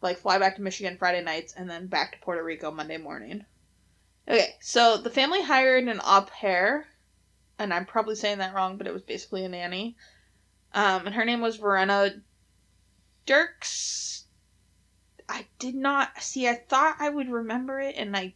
like 0.00 0.18
fly 0.18 0.38
back 0.38 0.56
to 0.56 0.62
Michigan 0.62 0.98
Friday 0.98 1.22
nights 1.22 1.54
and 1.56 1.68
then 1.68 1.86
back 1.86 2.12
to 2.12 2.18
Puerto 2.18 2.42
Rico 2.42 2.70
Monday 2.70 2.96
morning. 2.96 3.44
Okay, 4.28 4.54
so 4.60 4.96
the 4.96 5.10
family 5.10 5.42
hired 5.42 5.84
an 5.84 6.00
au 6.02 6.26
pair, 6.26 6.86
and 7.58 7.72
I'm 7.74 7.86
probably 7.86 8.14
saying 8.14 8.38
that 8.38 8.54
wrong, 8.54 8.78
but 8.78 8.86
it 8.86 8.92
was 8.92 9.02
basically 9.02 9.44
a 9.44 9.48
nanny. 9.48 9.96
Um, 10.72 11.06
and 11.06 11.14
her 11.14 11.24
name 11.24 11.40
was 11.40 11.56
Verena 11.56 12.10
Dirks. 13.26 14.24
I 15.28 15.46
did 15.58 15.74
not 15.74 16.22
see. 16.22 16.48
I 16.48 16.54
thought 16.54 16.96
I 16.98 17.08
would 17.08 17.28
remember 17.28 17.80
it, 17.80 17.96
and 17.96 18.16
I. 18.16 18.34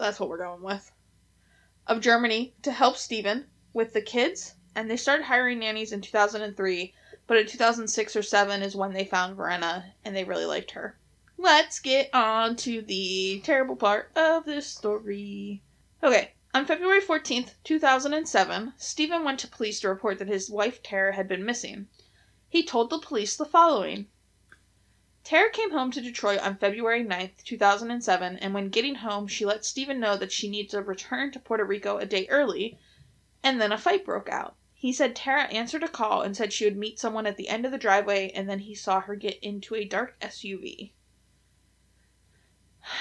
That's 0.00 0.18
what 0.18 0.30
we're 0.30 0.38
going 0.38 0.62
with. 0.62 0.92
Of 1.86 2.00
Germany 2.00 2.54
to 2.62 2.72
help 2.72 2.96
Stephen 2.96 3.50
with 3.74 3.92
the 3.92 4.00
kids, 4.00 4.54
and 4.74 4.90
they 4.90 4.96
started 4.96 5.24
hiring 5.24 5.58
nannies 5.58 5.92
in 5.92 6.00
2003. 6.00 6.94
But 7.26 7.36
in 7.36 7.46
2006 7.46 8.16
or 8.16 8.22
7 8.22 8.62
is 8.62 8.74
when 8.74 8.94
they 8.94 9.04
found 9.04 9.36
Verena, 9.36 9.92
and 10.02 10.16
they 10.16 10.24
really 10.24 10.46
liked 10.46 10.70
her. 10.70 10.98
Let's 11.36 11.80
get 11.80 12.08
on 12.14 12.56
to 12.56 12.80
the 12.80 13.42
terrible 13.44 13.76
part 13.76 14.10
of 14.16 14.46
this 14.46 14.66
story. 14.66 15.62
Okay, 16.02 16.32
on 16.54 16.64
February 16.64 17.02
14th, 17.02 17.56
2007, 17.64 18.72
Stephen 18.78 19.22
went 19.22 19.38
to 19.40 19.48
police 19.48 19.80
to 19.80 19.90
report 19.90 20.18
that 20.18 20.28
his 20.28 20.48
wife 20.48 20.82
Tara 20.82 21.14
had 21.14 21.28
been 21.28 21.44
missing. 21.44 21.88
He 22.48 22.64
told 22.64 22.88
the 22.88 22.98
police 22.98 23.36
the 23.36 23.44
following 23.44 24.08
Tara 25.22 25.50
came 25.50 25.70
home 25.70 25.90
to 25.90 26.00
Detroit 26.00 26.40
on 26.40 26.56
February 26.56 27.04
9th, 27.04 27.44
2007, 27.44 28.38
and 28.38 28.54
when 28.54 28.70
getting 28.70 28.94
home, 28.94 29.28
she 29.28 29.44
let 29.44 29.66
Stephen 29.66 30.00
know 30.00 30.16
that 30.16 30.32
she 30.32 30.48
needed 30.48 30.70
to 30.70 30.82
return 30.82 31.30
to 31.30 31.38
Puerto 31.38 31.64
Rico 31.64 31.98
a 31.98 32.06
day 32.06 32.26
early, 32.28 32.78
and 33.42 33.60
then 33.60 33.70
a 33.70 33.76
fight 33.76 34.04
broke 34.04 34.30
out. 34.30 34.56
He 34.72 34.94
said 34.94 35.14
Tara 35.14 35.44
answered 35.48 35.82
a 35.82 35.88
call 35.88 36.22
and 36.22 36.34
said 36.34 36.54
she 36.54 36.64
would 36.64 36.78
meet 36.78 36.98
someone 36.98 37.26
at 37.26 37.36
the 37.36 37.48
end 37.48 37.66
of 37.66 37.70
the 37.70 37.76
driveway, 37.76 38.30
and 38.30 38.48
then 38.48 38.60
he 38.60 38.74
saw 38.74 39.00
her 39.00 39.14
get 39.14 39.38
into 39.40 39.74
a 39.74 39.84
dark 39.84 40.18
SUV. 40.20 40.92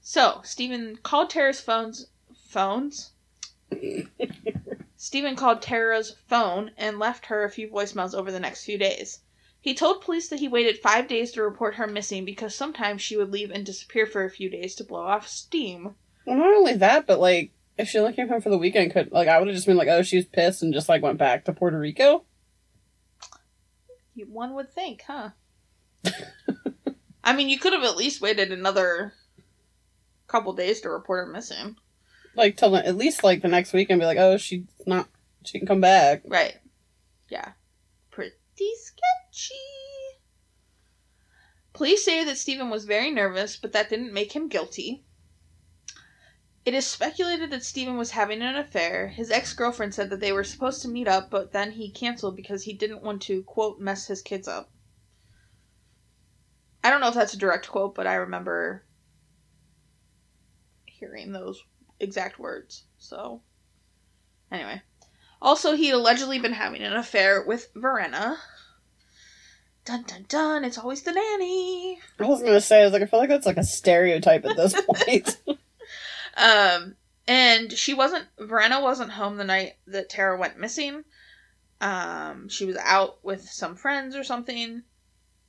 So, 0.00 0.42
Stephen 0.44 0.98
called 0.98 1.30
Tara's 1.30 1.60
phones. 1.60 2.06
Phones? 2.46 3.10
Stephen 4.96 5.34
called 5.34 5.60
Tara's 5.60 6.14
phone 6.28 6.70
and 6.76 7.00
left 7.00 7.26
her 7.26 7.42
a 7.42 7.50
few 7.50 7.68
voicemails 7.68 8.14
over 8.14 8.30
the 8.30 8.38
next 8.38 8.64
few 8.64 8.78
days. 8.78 9.20
He 9.64 9.72
told 9.72 10.02
police 10.02 10.28
that 10.28 10.40
he 10.40 10.46
waited 10.48 10.76
five 10.76 11.08
days 11.08 11.32
to 11.32 11.42
report 11.42 11.76
her 11.76 11.86
missing 11.86 12.26
because 12.26 12.54
sometimes 12.54 13.00
she 13.00 13.16
would 13.16 13.32
leave 13.32 13.50
and 13.50 13.64
disappear 13.64 14.04
for 14.04 14.22
a 14.22 14.28
few 14.30 14.50
days 14.50 14.74
to 14.74 14.84
blow 14.84 15.00
off 15.00 15.26
steam. 15.26 15.94
Well, 16.26 16.36
not 16.36 16.52
only 16.52 16.74
that, 16.74 17.06
but 17.06 17.18
like, 17.18 17.50
if 17.78 17.88
she 17.88 17.98
only 17.98 18.12
came 18.12 18.28
home 18.28 18.42
for 18.42 18.50
the 18.50 18.58
weekend, 18.58 18.92
could 18.92 19.10
like 19.10 19.26
I 19.26 19.38
would 19.38 19.48
have 19.48 19.54
just 19.54 19.66
been 19.66 19.78
like, 19.78 19.88
oh, 19.88 20.02
she 20.02 20.16
was 20.16 20.26
pissed 20.26 20.62
and 20.62 20.74
just 20.74 20.90
like 20.90 21.00
went 21.00 21.16
back 21.16 21.46
to 21.46 21.54
Puerto 21.54 21.78
Rico. 21.78 22.24
One 24.28 24.52
would 24.52 24.70
think, 24.70 25.02
huh? 25.06 25.30
I 27.24 27.34
mean, 27.34 27.48
you 27.48 27.58
could 27.58 27.72
have 27.72 27.84
at 27.84 27.96
least 27.96 28.20
waited 28.20 28.52
another 28.52 29.14
couple 30.26 30.52
days 30.52 30.82
to 30.82 30.90
report 30.90 31.26
her 31.26 31.32
missing. 31.32 31.76
Like 32.36 32.58
till 32.58 32.72
the- 32.72 32.86
at 32.86 32.96
least 32.98 33.24
like 33.24 33.40
the 33.40 33.48
next 33.48 33.72
week 33.72 33.88
and 33.88 33.98
be 33.98 34.04
like, 34.04 34.18
oh, 34.18 34.36
she's 34.36 34.64
not, 34.84 35.08
she 35.42 35.58
can 35.58 35.66
come 35.66 35.80
back. 35.80 36.20
Right. 36.26 36.58
Yeah. 37.30 37.52
Pretty 38.10 38.34
sketchy. 39.34 39.60
Police 41.72 42.04
say 42.04 42.24
that 42.24 42.38
Stephen 42.38 42.70
was 42.70 42.84
very 42.84 43.10
nervous, 43.10 43.56
but 43.56 43.72
that 43.72 43.88
didn't 43.88 44.12
make 44.12 44.32
him 44.32 44.48
guilty. 44.48 45.04
It 46.64 46.72
is 46.72 46.86
speculated 46.86 47.50
that 47.50 47.64
Stephen 47.64 47.98
was 47.98 48.12
having 48.12 48.40
an 48.40 48.56
affair. 48.56 49.08
His 49.08 49.30
ex 49.30 49.52
girlfriend 49.52 49.92
said 49.92 50.08
that 50.10 50.20
they 50.20 50.32
were 50.32 50.44
supposed 50.44 50.80
to 50.82 50.88
meet 50.88 51.08
up, 51.08 51.30
but 51.30 51.52
then 51.52 51.72
he 51.72 51.90
canceled 51.90 52.36
because 52.36 52.62
he 52.62 52.72
didn't 52.72 53.02
want 53.02 53.22
to, 53.22 53.42
quote, 53.42 53.80
mess 53.80 54.06
his 54.06 54.22
kids 54.22 54.48
up. 54.48 54.70
I 56.82 56.90
don't 56.90 57.00
know 57.00 57.08
if 57.08 57.14
that's 57.14 57.34
a 57.34 57.38
direct 57.38 57.68
quote, 57.68 57.94
but 57.94 58.06
I 58.06 58.14
remember 58.14 58.84
hearing 60.86 61.32
those 61.32 61.62
exact 61.98 62.38
words. 62.38 62.84
So, 62.98 63.42
anyway. 64.50 64.80
Also, 65.42 65.74
he'd 65.74 65.90
allegedly 65.90 66.38
been 66.38 66.52
having 66.52 66.82
an 66.82 66.94
affair 66.94 67.44
with 67.44 67.70
Verena. 67.74 68.38
Dun 69.84 70.02
dun 70.04 70.24
dun, 70.28 70.64
it's 70.64 70.78
always 70.78 71.02
the 71.02 71.12
nanny. 71.12 71.98
I 72.18 72.24
was 72.26 72.42
gonna 72.42 72.60
say, 72.60 72.80
I 72.80 72.84
was 72.84 72.92
like, 72.92 73.02
I 73.02 73.06
feel 73.06 73.20
like 73.20 73.28
that's 73.28 73.46
like 73.46 73.58
a 73.58 73.64
stereotype 73.64 74.44
at 74.46 74.56
this 74.56 74.80
point. 74.86 75.36
Um, 76.36 76.96
and 77.28 77.72
she 77.72 77.94
wasn't, 77.94 78.26
Verena 78.38 78.80
wasn't 78.80 79.10
home 79.10 79.36
the 79.36 79.44
night 79.44 79.74
that 79.86 80.08
Tara 80.08 80.38
went 80.38 80.58
missing. 80.58 81.04
Um, 81.80 82.48
she 82.48 82.64
was 82.64 82.76
out 82.76 83.22
with 83.22 83.42
some 83.42 83.76
friends 83.76 84.16
or 84.16 84.24
something. 84.24 84.82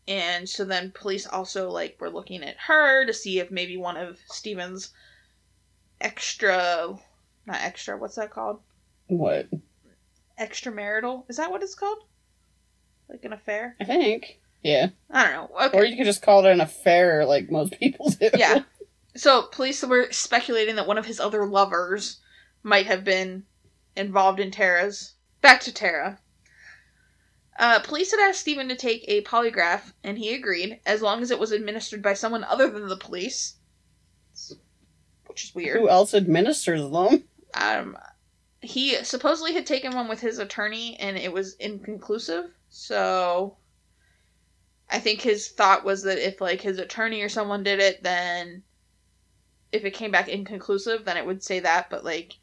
And 0.07 0.47
so 0.47 0.65
then 0.65 0.91
police 0.91 1.25
also, 1.25 1.71
like, 1.71 1.97
were 1.99 2.09
looking 2.09 2.43
at 2.43 2.57
her 2.67 3.05
to 3.05 3.13
see 3.13 3.39
if 3.39 3.49
maybe 3.49 3.77
one 3.77 3.97
of 3.97 4.19
Steven's 4.27 4.91
extra, 5.99 6.95
not 7.45 7.61
extra, 7.61 7.97
what's 7.97 8.15
that 8.15 8.31
called? 8.31 8.59
what? 9.07 9.47
Extramarital? 10.39 11.23
Is 11.29 11.37
that 11.37 11.49
what 11.49 11.63
it's 11.63 11.75
called? 11.75 11.99
Like 13.09 13.23
an 13.23 13.33
affair? 13.33 13.75
I 13.79 13.85
think. 13.85 14.39
Yeah. 14.63 14.89
I 15.11 15.31
don't 15.31 15.51
know. 15.51 15.65
Okay. 15.65 15.77
Or 15.77 15.85
you 15.85 15.95
could 15.95 16.05
just 16.05 16.21
call 16.21 16.45
it 16.45 16.51
an 16.51 16.61
affair, 16.61 17.25
like 17.25 17.51
most 17.51 17.79
people 17.79 18.09
do. 18.09 18.29
Yeah. 18.35 18.63
So 19.17 19.43
police 19.43 19.81
were 19.81 20.11
speculating 20.11 20.75
that 20.75 20.87
one 20.87 20.97
of 20.97 21.05
his 21.05 21.21
other 21.21 21.45
lovers 21.45 22.19
might 22.63 22.87
have 22.87 23.05
been 23.05 23.45
involved 23.95 24.41
in 24.41 24.51
Tara's. 24.51 25.13
Back 25.39 25.61
to 25.61 25.73
Tara. 25.73 26.19
Uh, 27.57 27.79
police 27.79 28.11
had 28.11 28.19
asked 28.19 28.41
Stephen 28.41 28.67
to 28.67 28.75
take 28.75 29.05
a 29.07 29.21
polygraph, 29.21 29.93
and 30.03 30.17
he 30.17 30.33
agreed, 30.33 30.81
as 30.85 31.01
long 31.01 31.21
as 31.21 31.31
it 31.31 31.39
was 31.39 31.53
administered 31.53 32.01
by 32.01 32.13
someone 32.13 32.43
other 32.43 32.69
than 32.69 32.89
the 32.89 32.97
police. 32.97 33.55
Which 35.27 35.45
is 35.45 35.55
weird. 35.55 35.79
Who 35.79 35.87
else 35.87 36.13
administers 36.13 36.81
them? 36.81 37.23
Um, 37.53 37.97
he 38.59 38.95
supposedly 39.03 39.53
had 39.53 39.65
taken 39.65 39.95
one 39.95 40.09
with 40.09 40.19
his 40.19 40.39
attorney, 40.39 40.97
and 40.99 41.17
it 41.17 41.31
was 41.31 41.55
inconclusive. 41.55 42.51
So, 42.77 43.55
I 44.89 44.99
think 44.99 45.21
his 45.21 45.47
thought 45.47 45.85
was 45.85 46.03
that 46.03 46.17
if 46.17 46.41
like 46.41 46.59
his 46.59 46.77
attorney 46.77 47.21
or 47.21 47.29
someone 47.29 47.63
did 47.63 47.79
it, 47.79 48.03
then 48.03 48.63
if 49.71 49.85
it 49.85 49.93
came 49.93 50.11
back 50.11 50.27
inconclusive, 50.27 51.05
then 51.05 51.15
it 51.15 51.25
would 51.25 51.41
say 51.41 51.61
that. 51.61 51.89
But 51.89 52.03
like, 52.03 52.33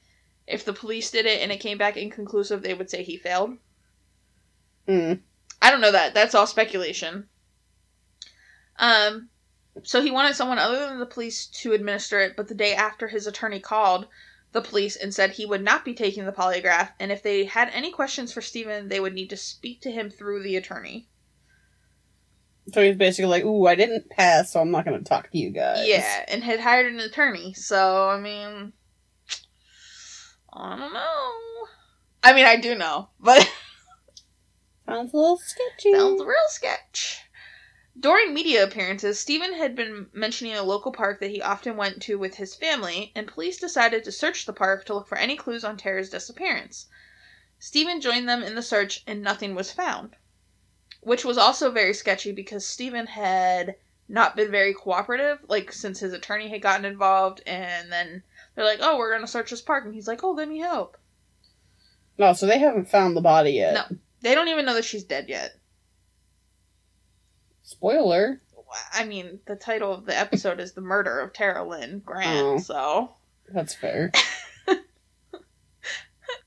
if 0.46 0.64
the 0.64 0.72
police 0.72 1.10
did 1.10 1.26
it 1.26 1.42
and 1.42 1.52
it 1.52 1.60
came 1.60 1.76
back 1.76 1.98
inconclusive, 1.98 2.62
they 2.62 2.72
would 2.72 2.88
say 2.88 3.02
he 3.02 3.18
failed. 3.18 3.58
Hmm. 4.88 5.12
I 5.60 5.70
don't 5.70 5.82
know 5.82 5.92
that. 5.92 6.14
That's 6.14 6.34
all 6.34 6.46
speculation. 6.46 7.28
Um, 8.78 9.28
so 9.82 10.00
he 10.00 10.10
wanted 10.10 10.34
someone 10.34 10.58
other 10.58 10.88
than 10.88 10.98
the 10.98 11.04
police 11.04 11.44
to 11.60 11.74
administer 11.74 12.20
it, 12.20 12.36
but 12.38 12.48
the 12.48 12.54
day 12.54 12.74
after 12.74 13.06
his 13.06 13.26
attorney 13.26 13.60
called 13.60 14.08
the 14.52 14.61
police 14.61 14.97
and 14.97 15.14
said 15.14 15.32
he 15.32 15.47
would 15.47 15.62
not 15.62 15.85
be 15.85 15.94
taking 15.94 16.25
the 16.25 16.32
polygraph, 16.32 16.90
and 17.00 17.11
if 17.11 17.23
they 17.23 17.44
had 17.44 17.71
any 17.73 17.90
questions 17.90 18.32
for 18.32 18.40
Stephen, 18.40 18.88
they 18.88 19.00
would 19.00 19.14
need 19.14 19.30
to 19.30 19.37
speak 19.37 19.80
to 19.82 19.90
him 19.90 20.11
through 20.11 20.42
the 20.42 20.56
attorney. 20.56 21.09
So 22.73 22.82
he's 22.82 22.97
basically 22.97 23.30
like, 23.30 23.44
ooh, 23.44 23.66
I 23.66 23.75
didn't 23.75 24.11
pass, 24.11 24.52
so 24.52 24.61
I'm 24.61 24.71
not 24.71 24.85
gonna 24.85 25.00
talk 25.00 25.30
to 25.30 25.38
you 25.38 25.50
guys. 25.50 25.87
Yeah, 25.88 26.25
and 26.28 26.44
had 26.44 26.61
hired 26.61 26.92
an 26.92 27.00
attorney, 27.00 27.54
so 27.54 28.09
I 28.09 28.21
mean, 28.21 28.73
I 30.52 30.76
don't 30.76 30.92
know. 30.92 31.32
I 32.23 32.32
mean, 32.35 32.44
I 32.44 32.56
do 32.56 32.75
know, 32.76 33.09
but 33.18 33.50
Sounds 34.87 35.14
a 35.14 35.16
little 35.16 35.38
sketchy. 35.38 35.92
Sounds 35.92 36.23
real 36.23 36.37
sketch. 36.49 37.21
During 37.99 38.32
media 38.32 38.64
appearances, 38.64 39.20
Stephen 39.20 39.52
had 39.52 39.76
been 39.76 40.08
mentioning 40.12 40.54
a 40.54 40.62
local 40.62 40.92
park 40.92 41.20
that 41.20 41.30
he 41.30 41.42
often 41.42 41.76
went 41.76 42.00
to 42.02 42.18
with 42.18 42.37
his 42.37 42.54
family, 42.54 43.12
and 43.14 43.28
police 43.28 43.58
decided 43.58 44.02
to 44.04 44.12
search 44.12 44.46
the 44.46 44.52
park 44.52 44.87
to 44.87 44.94
look 44.94 45.06
for 45.06 45.18
any 45.18 45.37
clues 45.37 45.62
on 45.62 45.76
Tara's 45.76 46.08
disappearance. 46.08 46.87
Stephen 47.58 48.00
joined 48.00 48.28
them 48.28 48.42
in 48.42 48.54
the 48.54 48.62
search, 48.62 49.04
and 49.06 49.22
nothing 49.22 49.54
was 49.54 49.72
found. 49.72 50.16
Which 51.00 51.25
was 51.25 51.37
also 51.37 51.70
very 51.70 51.92
sketchy 51.92 52.32
because 52.32 52.66
Stephen 52.66 53.06
had 53.06 53.76
not 54.08 54.37
been 54.37 54.50
very 54.50 54.72
cooperative, 54.72 55.40
like 55.49 55.70
since 55.70 56.00
his 56.00 56.14
attorney 56.14 56.49
had 56.49 56.62
gotten 56.62 56.87
involved, 56.87 57.42
and 57.46 57.92
then 57.92 58.22
they're 58.54 58.64
like, 58.64 58.80
oh, 58.80 58.96
we're 58.96 59.11
going 59.11 59.20
to 59.20 59.30
search 59.30 59.50
this 59.50 59.61
park, 59.61 59.84
and 59.84 59.94
he's 59.94 60.08
like, 60.08 60.25
oh, 60.25 60.32
let 60.32 60.49
me 60.49 60.58
help. 60.58 60.96
No, 62.16 62.28
oh, 62.28 62.32
so 62.32 62.46
they 62.46 62.58
haven't 62.58 62.88
found 62.88 63.16
the 63.16 63.20
body 63.20 63.52
yet. 63.52 63.75
No. 63.75 63.96
They 64.22 64.34
don't 64.34 64.49
even 64.49 64.64
know 64.64 64.75
that 64.75 64.84
she's 64.84 65.04
dead 65.04 65.28
yet. 65.28 65.56
Spoiler. 67.72 68.40
I 68.92 69.04
mean, 69.04 69.40
the 69.46 69.56
title 69.56 69.92
of 69.92 70.06
the 70.06 70.18
episode 70.18 70.58
is 70.60 70.72
The 70.72 70.80
Murder 70.80 71.20
of 71.20 71.32
Tara 71.32 71.66
Lynn 71.66 72.00
Grant, 72.04 72.46
Oh. 72.46 72.58
so 72.58 73.12
That's 73.48 73.74
fair. 73.74 74.12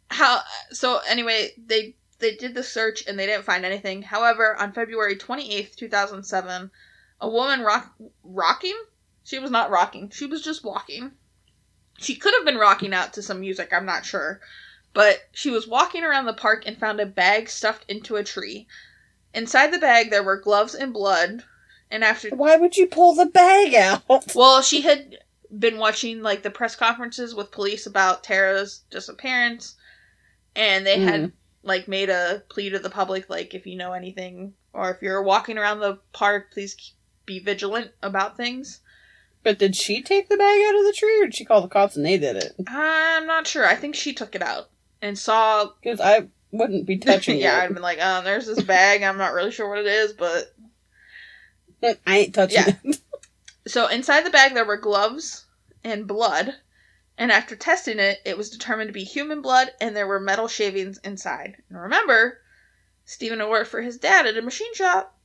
how 0.07 0.39
so 0.71 1.01
anyway, 1.07 1.51
they 1.57 1.95
they 2.19 2.35
did 2.35 2.53
the 2.55 2.63
search 2.63 3.05
and 3.07 3.19
they 3.19 3.25
didn't 3.25 3.43
find 3.45 3.65
anything. 3.65 4.01
However, 4.01 4.55
on 4.55 4.71
February 4.71 5.15
28th, 5.17 5.75
2007, 5.75 6.71
a 7.21 7.29
woman 7.29 7.61
rock, 7.61 7.93
rocking? 8.23 8.77
She 9.23 9.39
was 9.39 9.51
not 9.51 9.69
rocking. 9.71 10.09
She 10.11 10.25
was 10.25 10.41
just 10.41 10.63
walking. 10.63 11.11
She 11.97 12.15
could 12.15 12.33
have 12.35 12.45
been 12.45 12.57
rocking 12.57 12.93
out 12.93 13.13
to 13.13 13.21
some 13.21 13.39
music, 13.41 13.71
I'm 13.73 13.85
not 13.85 14.05
sure. 14.05 14.39
But 14.93 15.19
she 15.33 15.49
was 15.49 15.67
walking 15.67 16.03
around 16.03 16.25
the 16.25 16.33
park 16.33 16.63
and 16.65 16.77
found 16.77 16.99
a 16.99 17.05
bag 17.05 17.49
stuffed 17.49 17.85
into 17.89 18.15
a 18.15 18.23
tree. 18.23 18.67
Inside 19.35 19.71
the 19.73 19.79
bag, 19.79 20.09
there 20.09 20.23
were 20.23 20.39
gloves 20.39 20.73
and 20.73 20.93
blood. 20.93 21.43
And 21.91 22.03
after 22.03 22.29
Why 22.29 22.55
would 22.55 22.77
you 22.77 22.87
pull 22.87 23.13
the 23.13 23.27
bag 23.27 23.75
out? 23.75 24.01
well, 24.35 24.61
she 24.63 24.81
had 24.81 25.19
been 25.57 25.77
watching 25.77 26.21
like 26.21 26.41
the 26.41 26.49
press 26.49 26.75
conferences 26.75 27.35
with 27.35 27.51
police 27.51 27.85
about 27.85 28.23
Tara's 28.23 28.81
disappearance, 28.89 29.75
and 30.55 30.85
they 30.85 30.99
had 30.99 31.21
Mm. 31.21 31.31
like 31.63 31.87
made 31.87 32.09
a 32.09 32.43
plea 32.49 32.69
to 32.71 32.79
the 32.79 32.89
public, 32.89 33.29
like 33.29 33.53
if 33.53 33.65
you 33.67 33.75
know 33.77 33.93
anything 33.93 34.53
or 34.73 34.89
if 34.91 35.01
you're 35.01 35.21
walking 35.21 35.57
around 35.57 35.79
the 35.79 35.99
park, 36.11 36.51
please 36.51 36.75
be 37.25 37.39
vigilant 37.39 37.91
about 38.01 38.35
things. 38.37 38.81
But 39.43 39.59
did 39.59 39.75
she 39.75 40.01
take 40.01 40.27
the 40.27 40.37
bag 40.37 40.65
out 40.67 40.75
of 40.79 40.85
the 40.85 40.93
tree, 40.97 41.21
or 41.21 41.25
did 41.25 41.35
she 41.35 41.45
call 41.45 41.61
the 41.61 41.67
cops 41.67 41.95
and 41.95 42.05
they 42.05 42.17
did 42.17 42.35
it? 42.37 42.55
I'm 42.67 43.27
not 43.27 43.45
sure. 43.47 43.65
I 43.65 43.75
think 43.75 43.93
she 43.95 44.11
took 44.13 44.33
it 44.33 44.41
out 44.41 44.69
and 45.03 45.17
saw. 45.17 45.69
Because 45.81 45.99
I 45.99 46.27
wouldn't 46.57 46.85
be 46.85 46.97
touching 46.99 47.39
yeah, 47.39 47.59
it. 47.61 47.63
I'd 47.65 47.73
been 47.73 47.83
like, 47.83 48.01
um, 48.01 48.23
there's 48.23 48.47
this 48.47 48.63
bag. 48.63 49.03
I'm 49.03 49.17
not 49.17 49.33
really 49.33 49.51
sure 49.51 49.69
what 49.69 49.79
it 49.79 49.87
is, 49.87 50.13
but 50.13 50.53
I 52.05 52.17
ain't 52.19 52.35
touching 52.35 52.57
Yeah. 52.57 52.75
it. 52.83 53.01
So 53.67 53.87
inside 53.87 54.23
the 54.23 54.29
bag 54.29 54.53
there 54.53 54.63
were 54.65 54.77
gloves 54.77 55.43
and 55.83 56.05
blood, 56.07 56.53
and 57.17 57.31
after 57.31 57.55
testing 57.55 57.97
it, 57.97 58.19
it 58.23 58.37
was 58.37 58.51
determined 58.51 58.89
to 58.89 58.93
be 58.93 59.03
human 59.03 59.41
blood, 59.41 59.71
and 59.81 59.95
there 59.95 60.05
were 60.05 60.19
metal 60.19 60.47
shavings 60.47 60.99
inside. 60.99 61.57
And 61.69 61.81
remember, 61.81 62.41
Stephen 63.05 63.39
had 63.39 63.49
worked 63.49 63.71
for 63.71 63.81
his 63.81 63.97
dad 63.97 64.27
at 64.27 64.37
a 64.37 64.43
machine 64.43 64.73
shop. 64.75 65.17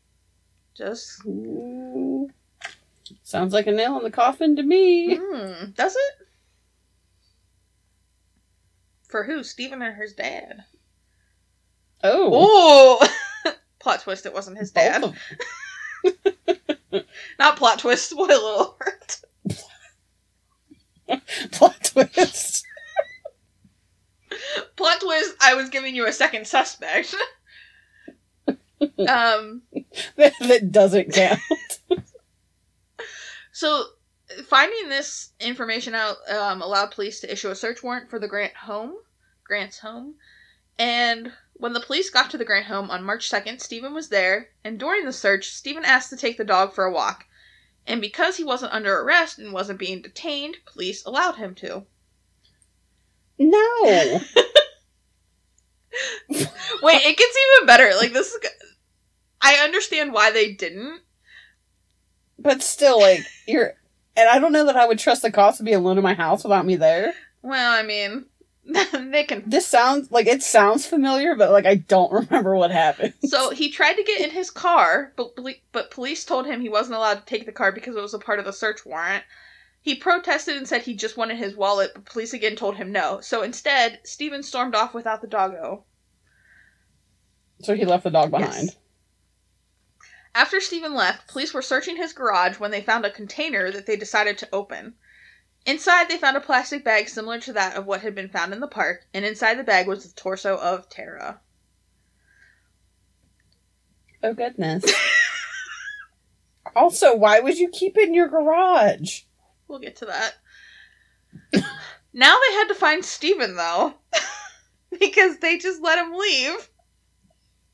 Just 0.74 1.22
Ooh. 1.26 2.30
Sounds 3.24 3.52
like 3.52 3.66
a 3.66 3.72
nail 3.72 3.98
in 3.98 4.04
the 4.04 4.10
coffin 4.10 4.56
to 4.56 4.62
me. 4.62 5.16
hmm, 5.16 5.72
does 5.72 5.94
it? 5.94 6.26
For 9.08 9.24
who? 9.24 9.42
Stephen 9.44 9.82
or 9.82 9.92
his 9.92 10.14
dad? 10.14 10.64
Oh, 12.02 13.00
Oh, 13.02 13.52
plot 13.80 14.00
twist! 14.02 14.26
It 14.26 14.32
wasn't 14.34 14.58
his 14.58 14.70
dad. 14.70 15.14
Not 17.38 17.56
plot 17.56 17.78
twist. 17.80 18.10
Spoiler 18.10 18.34
alert. 18.34 19.20
plot 21.52 21.84
twist. 21.84 22.64
Plot 24.76 25.00
twist. 25.00 25.36
I 25.40 25.54
was 25.54 25.68
giving 25.68 25.94
you 25.94 26.06
a 26.06 26.12
second 26.12 26.46
suspect. 26.46 27.14
um. 29.08 29.62
that, 30.16 30.32
that 30.40 30.72
doesn't 30.72 31.12
count. 31.12 31.40
So, 33.52 33.84
finding 34.46 34.88
this 34.88 35.32
information 35.38 35.94
out 35.94 36.16
um, 36.30 36.62
allowed 36.62 36.92
police 36.92 37.20
to 37.20 37.30
issue 37.30 37.50
a 37.50 37.54
search 37.54 37.82
warrant 37.82 38.08
for 38.08 38.18
the 38.18 38.28
Grant 38.28 38.54
home, 38.54 38.94
Grant's 39.44 39.78
home, 39.78 40.14
and 40.78 41.30
when 41.60 41.74
the 41.74 41.80
police 41.80 42.10
got 42.10 42.30
to 42.30 42.38
the 42.38 42.44
Grant 42.44 42.66
home 42.66 42.90
on 42.90 43.04
March 43.04 43.30
2nd, 43.30 43.60
Stephen 43.60 43.92
was 43.92 44.08
there, 44.08 44.48
and 44.64 44.78
during 44.78 45.04
the 45.04 45.12
search, 45.12 45.50
Stephen 45.50 45.84
asked 45.84 46.08
to 46.10 46.16
take 46.16 46.38
the 46.38 46.44
dog 46.44 46.72
for 46.72 46.84
a 46.84 46.92
walk. 46.92 47.26
And 47.86 48.00
because 48.00 48.36
he 48.36 48.44
wasn't 48.44 48.72
under 48.72 48.98
arrest 49.00 49.38
and 49.38 49.52
wasn't 49.52 49.78
being 49.78 50.00
detained, 50.00 50.56
police 50.64 51.04
allowed 51.04 51.36
him 51.36 51.54
to. 51.56 51.84
No. 53.38 53.82
Wait, 56.28 57.02
it 57.02 57.16
gets 57.16 57.36
even 57.58 57.66
better. 57.66 57.90
Like 57.96 58.12
this 58.12 58.32
is 58.32 58.38
I 59.40 59.54
understand 59.56 60.12
why 60.12 60.30
they 60.30 60.52
didn't. 60.52 61.00
But 62.38 62.62
still, 62.62 63.00
like, 63.00 63.20
you're. 63.46 63.74
And 64.16 64.28
I 64.28 64.38
don't 64.38 64.52
know 64.52 64.66
that 64.66 64.76
I 64.76 64.86
would 64.86 64.98
trust 64.98 65.22
the 65.22 65.30
cops 65.30 65.58
to 65.58 65.62
be 65.62 65.72
alone 65.72 65.98
in 65.98 66.04
my 66.04 66.14
house 66.14 66.42
without 66.42 66.66
me 66.66 66.76
there. 66.76 67.14
Well, 67.42 67.72
I 67.72 67.82
mean, 67.82 68.26
they 69.10 69.24
can 69.24 69.42
This 69.46 69.66
sounds 69.66 70.10
like 70.10 70.26
it 70.26 70.42
sounds 70.42 70.86
familiar, 70.86 71.34
but 71.34 71.50
like 71.50 71.66
I 71.66 71.76
don't 71.76 72.12
remember 72.30 72.56
what 72.56 72.70
happened. 72.70 73.14
So 73.24 73.50
he 73.50 73.70
tried 73.70 73.94
to 73.94 74.04
get 74.04 74.20
in 74.20 74.30
his 74.30 74.50
car, 74.50 75.12
but 75.16 75.36
but 75.72 75.90
police 75.90 76.24
told 76.24 76.46
him 76.46 76.60
he 76.60 76.68
wasn't 76.68 76.96
allowed 76.96 77.14
to 77.14 77.26
take 77.26 77.46
the 77.46 77.52
car 77.52 77.72
because 77.72 77.96
it 77.96 78.02
was 78.02 78.14
a 78.14 78.18
part 78.18 78.38
of 78.38 78.44
the 78.44 78.52
search 78.52 78.84
warrant. 78.84 79.24
He 79.82 79.94
protested 79.94 80.56
and 80.56 80.68
said 80.68 80.82
he 80.82 80.94
just 80.94 81.16
wanted 81.16 81.38
his 81.38 81.56
wallet, 81.56 81.92
but 81.94 82.04
police 82.04 82.34
again 82.34 82.54
told 82.54 82.76
him 82.76 82.92
no. 82.92 83.20
So 83.20 83.42
instead, 83.42 84.00
Steven 84.04 84.42
stormed 84.42 84.74
off 84.74 84.92
without 84.92 85.22
the 85.22 85.26
doggo. 85.26 85.84
So 87.62 87.74
he 87.74 87.86
left 87.86 88.04
the 88.04 88.10
dog 88.10 88.30
behind. 88.30 88.66
Yes. 88.66 88.76
After 90.34 90.60
Steven 90.60 90.94
left, 90.94 91.28
police 91.28 91.52
were 91.52 91.62
searching 91.62 91.96
his 91.96 92.12
garage 92.12 92.60
when 92.60 92.70
they 92.70 92.82
found 92.82 93.04
a 93.04 93.10
container 93.10 93.70
that 93.70 93.86
they 93.86 93.96
decided 93.96 94.38
to 94.38 94.48
open. 94.52 94.94
Inside, 95.66 96.08
they 96.08 96.16
found 96.16 96.36
a 96.36 96.40
plastic 96.40 96.84
bag 96.84 97.08
similar 97.08 97.38
to 97.40 97.52
that 97.52 97.76
of 97.76 97.86
what 97.86 98.00
had 98.00 98.14
been 98.14 98.28
found 98.28 98.52
in 98.52 98.60
the 98.60 98.66
park, 98.66 99.06
and 99.12 99.24
inside 99.24 99.58
the 99.58 99.64
bag 99.64 99.86
was 99.86 100.04
the 100.04 100.20
torso 100.20 100.56
of 100.56 100.88
Tara. 100.88 101.40
Oh 104.22 104.34
goodness. 104.34 104.84
also, 106.76 107.14
why 107.14 107.40
would 107.40 107.58
you 107.58 107.68
keep 107.68 107.96
it 107.96 108.08
in 108.08 108.14
your 108.14 108.28
garage? 108.28 109.22
We'll 109.68 109.78
get 109.78 109.96
to 109.96 110.06
that. 110.06 110.34
now 112.12 112.36
they 112.38 112.54
had 112.54 112.68
to 112.68 112.74
find 112.74 113.04
Steven, 113.04 113.56
though. 113.56 113.94
because 114.98 115.38
they 115.38 115.58
just 115.58 115.82
let 115.82 115.98
him 115.98 116.14
leave. 116.14 116.68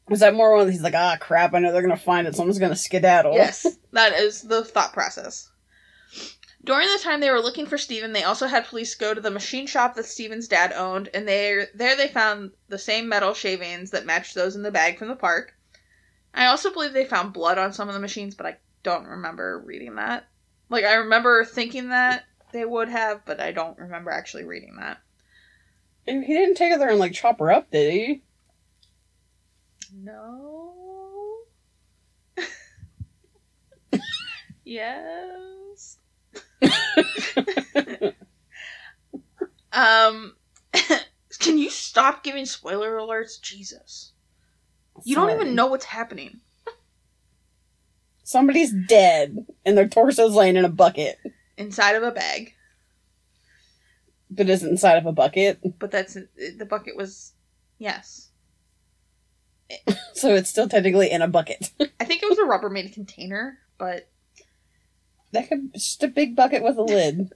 Was 0.09 0.20
that 0.20 0.35
more 0.35 0.55
one? 0.55 0.70
He's 0.70 0.83
like, 0.83 0.94
ah, 0.94 1.16
crap! 1.20 1.55
I 1.55 1.59
know 1.59 1.72
they're 1.72 1.83
gonna 1.83 1.96
find 1.96 2.27
it. 2.27 2.37
Someone's 2.37 2.59
gonna 2.59 2.77
skedaddle. 2.77 3.35
Yes, 3.35 3.66
that 3.92 4.12
is 4.14 4.42
the 4.42 4.64
thought 4.64 4.92
process. 4.92 5.51
During 6.66 6.88
the 6.88 6.98
time 7.00 7.20
they 7.20 7.31
were 7.31 7.40
looking 7.40 7.66
for 7.66 7.79
Steven, 7.79 8.12
they 8.12 8.24
also 8.24 8.48
had 8.48 8.66
police 8.66 8.96
go 8.96 9.14
to 9.14 9.20
the 9.20 9.31
machine 9.31 9.68
shop 9.68 9.94
that 9.94 10.05
Steven's 10.05 10.48
dad 10.48 10.72
owned, 10.72 11.09
and 11.14 11.26
they 11.29 11.66
there 11.72 11.94
they 11.94 12.09
found 12.09 12.50
the 12.68 12.76
same 12.76 13.09
metal 13.09 13.35
shavings 13.35 13.92
that 13.92 14.05
matched 14.05 14.35
those 14.35 14.57
in 14.57 14.62
the 14.62 14.72
bag 14.72 14.98
from 14.98 15.07
the 15.07 15.14
park. 15.14 15.55
I 16.35 16.46
also 16.46 16.72
believe 16.72 16.92
they 16.92 17.05
found 17.05 17.33
blood 17.33 17.57
on 17.57 17.72
some 17.72 17.87
of 17.87 17.94
the 17.94 18.00
machines, 18.00 18.35
but 18.35 18.46
I 18.46 18.57
don't 18.83 19.07
remember 19.07 19.62
reading 19.64 19.94
that. 19.94 20.26
Like 20.68 20.85
I 20.85 20.94
remember 20.94 21.44
thinking 21.44 21.90
that 21.90 22.24
they 22.50 22.64
would 22.64 22.88
have, 22.88 23.24
but 23.24 23.38
I 23.38 23.52
don't 23.52 23.79
remember 23.79 24.11
actually 24.11 24.44
reading 24.44 24.74
that. 24.81 24.98
And 26.05 26.24
He 26.24 26.35
didn't 26.35 26.57
take 26.57 26.72
her 26.72 26.79
there 26.81 26.90
and 26.90 26.98
like 26.98 27.12
chop 27.12 27.38
her 27.38 27.52
up, 27.52 27.70
did 27.70 27.92
he? 27.92 28.22
No. 29.94 30.72
yes. 34.64 35.65
um 39.72 40.34
can 41.38 41.58
you 41.58 41.70
stop 41.70 42.22
giving 42.22 42.46
spoiler 42.46 42.96
alerts? 42.96 43.40
Jesus. 43.40 44.12
You 45.04 45.14
don't 45.14 45.30
even 45.30 45.54
know 45.54 45.66
what's 45.66 45.84
happening. 45.84 46.40
Somebody's 48.24 48.72
dead 48.88 49.46
and 49.64 49.76
their 49.78 49.88
torso's 49.88 50.34
laying 50.34 50.56
in 50.56 50.64
a 50.64 50.68
bucket, 50.70 51.18
Inside 51.56 51.94
of 51.94 52.02
a 52.02 52.10
bag. 52.10 52.54
but 54.30 54.48
is 54.48 54.62
inside 54.62 54.96
of 54.96 55.06
a 55.06 55.12
bucket, 55.12 55.60
But 55.78 55.90
that's 55.90 56.14
the 56.14 56.66
bucket 56.68 56.96
was 56.96 57.32
yes. 57.78 58.30
so 60.14 60.34
it's 60.34 60.48
still 60.50 60.68
technically 60.68 61.10
in 61.10 61.22
a 61.22 61.28
bucket. 61.28 61.70
I 62.00 62.04
think 62.04 62.22
it 62.22 62.28
was 62.28 62.38
a 62.38 62.42
Rubbermaid 62.42 62.92
container, 62.94 63.58
but 63.78 64.08
that 65.37 65.49
could 65.49 65.72
just 65.75 66.03
a 66.03 66.09
big 66.09 66.37
bucket 66.37 66.62
with 66.62 66.77
a 66.77 66.83
lid. 66.83 67.33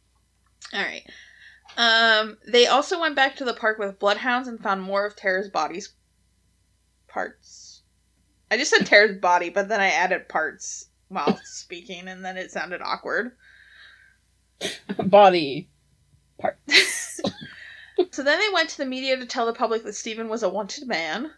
All 0.74 0.82
right. 0.82 1.04
Um, 1.76 2.36
they 2.46 2.66
also 2.66 3.00
went 3.00 3.16
back 3.16 3.36
to 3.36 3.44
the 3.44 3.54
park 3.54 3.78
with 3.78 3.98
bloodhounds 3.98 4.48
and 4.48 4.60
found 4.60 4.82
more 4.82 5.06
of 5.06 5.16
Tara's 5.16 5.48
body's 5.48 5.94
parts. 7.06 7.82
I 8.50 8.56
just 8.56 8.70
said 8.70 8.86
Tara's 8.86 9.18
body, 9.18 9.50
but 9.50 9.68
then 9.68 9.80
I 9.80 9.88
added 9.88 10.28
parts 10.28 10.88
while 11.08 11.38
speaking, 11.44 12.08
and 12.08 12.24
then 12.24 12.36
it 12.36 12.50
sounded 12.50 12.82
awkward. 12.82 13.36
Body 14.98 15.68
parts. 16.38 17.20
So 18.12 18.22
then 18.22 18.38
they 18.38 18.48
went 18.54 18.70
to 18.70 18.78
the 18.78 18.86
media 18.86 19.16
to 19.16 19.26
tell 19.26 19.44
the 19.44 19.52
public 19.52 19.82
that 19.82 19.94
Stephen 19.94 20.28
was 20.28 20.44
a 20.44 20.48
wanted 20.48 20.86
man. 20.86 21.32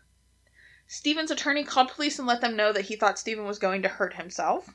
Stephen's 0.86 1.30
attorney 1.30 1.64
called 1.64 1.88
police 1.88 2.18
and 2.18 2.28
let 2.28 2.42
them 2.42 2.54
know 2.54 2.72
that 2.72 2.84
he 2.84 2.96
thought 2.96 3.18
Stephen 3.18 3.46
was 3.46 3.58
going 3.58 3.80
to 3.82 3.88
hurt 3.88 4.14
himself. 4.14 4.74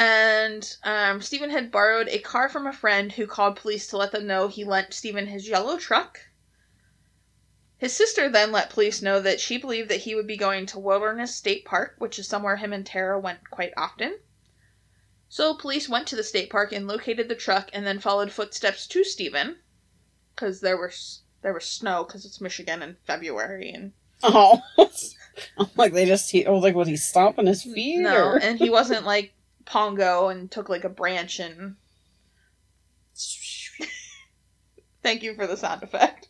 And 0.00 0.76
um, 0.84 1.20
Stephen 1.20 1.50
had 1.50 1.72
borrowed 1.72 2.06
a 2.08 2.20
car 2.20 2.48
from 2.48 2.68
a 2.68 2.72
friend 2.72 3.10
who 3.10 3.26
called 3.26 3.56
police 3.56 3.88
to 3.88 3.96
let 3.96 4.12
them 4.12 4.28
know 4.28 4.46
he 4.46 4.62
lent 4.62 4.94
Stephen 4.94 5.26
his 5.26 5.48
yellow 5.48 5.76
truck. 5.76 6.20
His 7.78 7.92
sister 7.92 8.28
then 8.28 8.52
let 8.52 8.70
police 8.70 9.02
know 9.02 9.20
that 9.20 9.40
she 9.40 9.58
believed 9.58 9.88
that 9.90 10.00
he 10.02 10.14
would 10.14 10.26
be 10.28 10.36
going 10.36 10.66
to 10.66 10.78
Wilderness 10.78 11.34
State 11.34 11.64
Park, 11.64 11.96
which 11.98 12.16
is 12.16 12.28
somewhere 12.28 12.54
him 12.56 12.72
and 12.72 12.86
Tara 12.86 13.18
went 13.18 13.50
quite 13.50 13.72
often. 13.76 14.18
So 15.28 15.54
police 15.54 15.88
went 15.88 16.06
to 16.08 16.16
the 16.16 16.22
state 16.22 16.48
park 16.48 16.72
and 16.72 16.86
located 16.86 17.28
the 17.28 17.34
truck 17.34 17.68
and 17.72 17.84
then 17.84 17.98
followed 17.98 18.30
footsteps 18.30 18.86
to 18.86 19.02
Stephen 19.02 19.56
because 20.34 20.60
there 20.60 20.76
were 20.76 20.88
s- 20.90 21.22
there 21.42 21.52
was 21.52 21.64
snow 21.66 22.04
because 22.04 22.24
it's 22.24 22.40
Michigan 22.40 22.82
in 22.82 22.96
February, 23.04 23.70
and 23.72 23.92
Oh, 24.22 24.62
I'm 25.58 25.66
like 25.76 25.92
they 25.92 26.06
just. 26.06 26.30
He, 26.30 26.46
I 26.46 26.50
was 26.50 26.62
like, 26.62 26.74
was 26.76 26.88
he 26.88 26.96
stomping 26.96 27.46
his 27.46 27.62
feet? 27.64 27.98
no, 27.98 28.28
or- 28.28 28.38
and 28.38 28.58
he 28.58 28.70
wasn't 28.70 29.04
like 29.04 29.32
Pongo 29.68 30.28
and 30.28 30.50
took 30.50 30.68
like 30.68 30.84
a 30.84 30.88
branch 30.88 31.38
and. 31.38 31.76
Thank 35.02 35.22
you 35.22 35.34
for 35.34 35.46
the 35.46 35.56
sound 35.56 35.82
effect. 35.82 36.28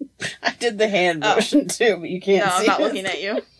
I 0.42 0.52
did 0.58 0.78
the 0.78 0.88
hand 0.88 1.22
Oh. 1.24 1.34
motion 1.36 1.68
too, 1.68 1.96
but 1.98 2.08
you 2.10 2.20
can't 2.20 2.50
see 2.54 2.66
no, 2.66 2.72
I'm 2.74 2.80
not 2.80 2.80
it. 2.80 2.84
looking 2.84 3.06
at 3.06 3.22
you. 3.22 3.40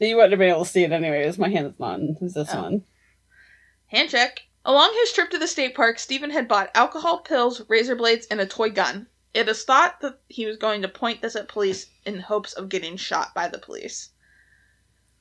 You 0.00 0.14
wouldn't 0.14 0.30
have 0.30 0.38
been 0.38 0.50
able 0.50 0.64
to 0.64 0.70
see 0.70 0.84
it 0.84 0.92
anyways. 0.92 1.38
My 1.38 1.48
hand 1.48 1.66
is 1.66 1.80
not. 1.80 1.98
It's 1.98 2.32
this 2.34 2.50
Oh. 2.54 2.62
one. 2.62 2.84
Hand 3.88 4.10
check. 4.10 4.42
Along 4.64 4.92
his 5.00 5.10
trip 5.12 5.28
to 5.30 5.38
the 5.40 5.48
state 5.48 5.74
park, 5.74 5.98
Stephen 5.98 6.30
had 6.30 6.46
bought 6.46 6.70
alcohol, 6.72 7.18
pills, 7.18 7.62
razor 7.68 7.96
blades, 7.96 8.24
and 8.30 8.40
a 8.40 8.46
toy 8.46 8.70
gun. 8.70 9.08
It 9.34 9.48
is 9.48 9.64
thought 9.64 10.00
that 10.02 10.20
he 10.28 10.46
was 10.46 10.56
going 10.56 10.82
to 10.82 10.88
point 10.88 11.20
this 11.20 11.34
at 11.34 11.48
police 11.48 11.86
in 12.06 12.20
hopes 12.20 12.52
of 12.52 12.68
getting 12.68 12.96
shot 12.96 13.34
by 13.34 13.48
the 13.48 13.58
police. 13.58 14.10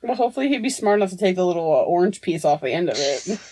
Well, 0.07 0.15
hopefully 0.15 0.47
he'd 0.47 0.63
be 0.63 0.69
smart 0.69 0.99
enough 0.99 1.09
to 1.09 1.17
take 1.17 1.35
the 1.35 1.45
little 1.45 1.69
uh, 1.69 1.83
orange 1.83 2.21
piece 2.21 2.45
off 2.45 2.61
the 2.61 2.71
end 2.71 2.89
of 2.89 2.95
it. 2.97 3.39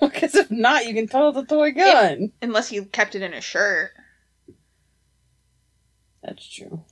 Because 0.00 0.34
if 0.34 0.50
not, 0.50 0.86
you 0.86 0.92
can 0.92 1.08
tell 1.08 1.30
it's 1.30 1.38
a 1.38 1.44
toy 1.44 1.72
gun. 1.72 2.30
Unless 2.42 2.68
he 2.68 2.84
kept 2.84 3.14
it 3.14 3.22
in 3.22 3.32
his 3.32 3.42
shirt. 3.42 3.92
That's 6.22 6.46
true. 6.46 6.82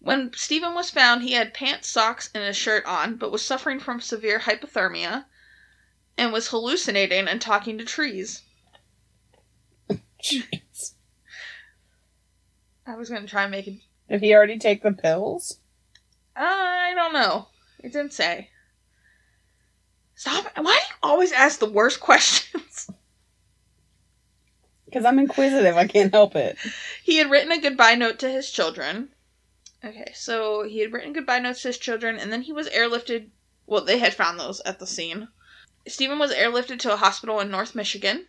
When 0.00 0.32
Stephen 0.34 0.74
was 0.74 0.90
found, 0.90 1.22
he 1.22 1.32
had 1.32 1.54
pants, 1.54 1.88
socks, 1.88 2.30
and 2.34 2.44
a 2.44 2.52
shirt 2.52 2.84
on, 2.84 3.16
but 3.16 3.32
was 3.32 3.44
suffering 3.44 3.80
from 3.80 4.00
severe 4.00 4.40
hypothermia 4.40 5.24
and 6.18 6.32
was 6.32 6.48
hallucinating 6.48 7.28
and 7.28 7.40
talking 7.40 7.78
to 7.78 7.84
trees. 7.84 8.42
Jeez. 10.22 10.92
I 12.86 12.94
was 12.94 13.08
going 13.08 13.22
to 13.22 13.28
try 13.28 13.42
and 13.44 13.50
make 13.50 13.66
it. 13.66 13.80
Did 14.08 14.22
he 14.22 14.34
already 14.34 14.58
take 14.58 14.82
the 14.82 14.92
pills? 14.92 15.58
I 16.38 16.92
don't 16.94 17.12
know. 17.12 17.48
It 17.80 17.92
didn't 17.92 18.12
say. 18.12 18.50
Stop. 20.14 20.46
Why 20.56 20.62
do 20.62 20.70
you 20.70 20.94
always 21.02 21.32
ask 21.32 21.58
the 21.58 21.70
worst 21.70 22.00
questions? 22.08 22.90
Because 24.84 25.04
I'm 25.04 25.18
inquisitive. 25.18 25.76
I 25.76 25.86
can't 25.86 26.12
help 26.12 26.34
it. 26.34 26.56
He 27.02 27.18
had 27.18 27.30
written 27.30 27.52
a 27.52 27.60
goodbye 27.60 27.94
note 27.94 28.18
to 28.20 28.30
his 28.30 28.50
children. 28.50 29.10
Okay, 29.84 30.12
so 30.14 30.62
he 30.62 30.80
had 30.80 30.92
written 30.92 31.12
goodbye 31.12 31.38
notes 31.40 31.62
to 31.62 31.68
his 31.68 31.78
children, 31.78 32.18
and 32.18 32.32
then 32.32 32.42
he 32.42 32.52
was 32.52 32.68
airlifted. 32.70 33.30
Well, 33.66 33.84
they 33.84 33.98
had 33.98 34.14
found 34.14 34.40
those 34.40 34.60
at 34.60 34.78
the 34.78 34.86
scene. 34.86 35.28
Stephen 35.86 36.18
was 36.18 36.32
airlifted 36.32 36.78
to 36.80 36.92
a 36.92 36.96
hospital 36.96 37.38
in 37.40 37.50
North 37.50 37.74
Michigan. 37.74 38.26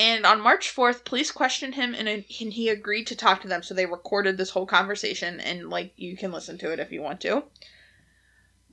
And 0.00 0.24
on 0.24 0.40
March 0.40 0.74
4th, 0.74 1.04
police 1.04 1.30
questioned 1.30 1.74
him 1.74 1.94
and, 1.94 2.08
and 2.08 2.24
he 2.24 2.70
agreed 2.70 3.06
to 3.08 3.14
talk 3.14 3.42
to 3.42 3.48
them. 3.48 3.62
So 3.62 3.74
they 3.74 3.84
recorded 3.84 4.38
this 4.38 4.48
whole 4.48 4.64
conversation, 4.64 5.40
and 5.40 5.68
like 5.68 5.92
you 5.94 6.16
can 6.16 6.32
listen 6.32 6.56
to 6.56 6.72
it 6.72 6.78
if 6.78 6.90
you 6.90 7.02
want 7.02 7.20
to. 7.20 7.44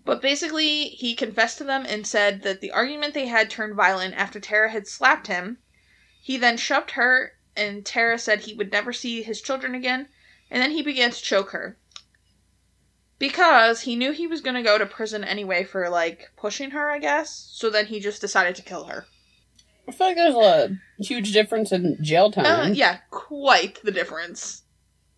But 0.05 0.21
basically, 0.21 0.85
he 0.85 1.15
confessed 1.15 1.57
to 1.57 1.65
them 1.65 1.85
and 1.85 2.07
said 2.07 2.43
that 2.43 2.61
the 2.61 2.71
argument 2.71 3.13
they 3.13 3.25
had 3.25 3.49
turned 3.49 3.75
violent 3.75 4.15
after 4.15 4.39
Tara 4.39 4.69
had 4.69 4.87
slapped 4.87 5.27
him. 5.27 5.57
He 6.21 6.37
then 6.37 6.55
shoved 6.55 6.91
her, 6.91 7.33
and 7.57 7.85
Tara 7.85 8.17
said 8.17 8.39
he 8.39 8.53
would 8.53 8.71
never 8.71 8.93
see 8.93 9.21
his 9.21 9.41
children 9.41 9.75
again, 9.75 10.07
and 10.49 10.61
then 10.61 10.71
he 10.71 10.81
began 10.81 11.11
to 11.11 11.21
choke 11.21 11.49
her. 11.49 11.77
Because 13.19 13.81
he 13.81 13.97
knew 13.97 14.13
he 14.13 14.27
was 14.27 14.39
going 14.39 14.55
to 14.55 14.63
go 14.63 14.77
to 14.77 14.85
prison 14.85 15.25
anyway 15.25 15.65
for, 15.65 15.89
like, 15.89 16.31
pushing 16.37 16.71
her, 16.71 16.89
I 16.89 16.99
guess. 16.99 17.49
So 17.51 17.69
then 17.69 17.87
he 17.87 17.99
just 17.99 18.21
decided 18.21 18.55
to 18.55 18.61
kill 18.61 18.85
her. 18.85 19.07
I 19.87 19.91
feel 19.91 20.07
like 20.07 20.15
there's 20.17 20.35
a 20.35 20.77
huge 20.99 21.31
difference 21.31 21.71
in 21.71 21.97
jail 22.03 22.31
time. 22.31 22.45
Uh, 22.45 22.73
yeah, 22.73 22.97
quite 23.09 23.81
the 23.83 23.91
difference. 23.91 24.63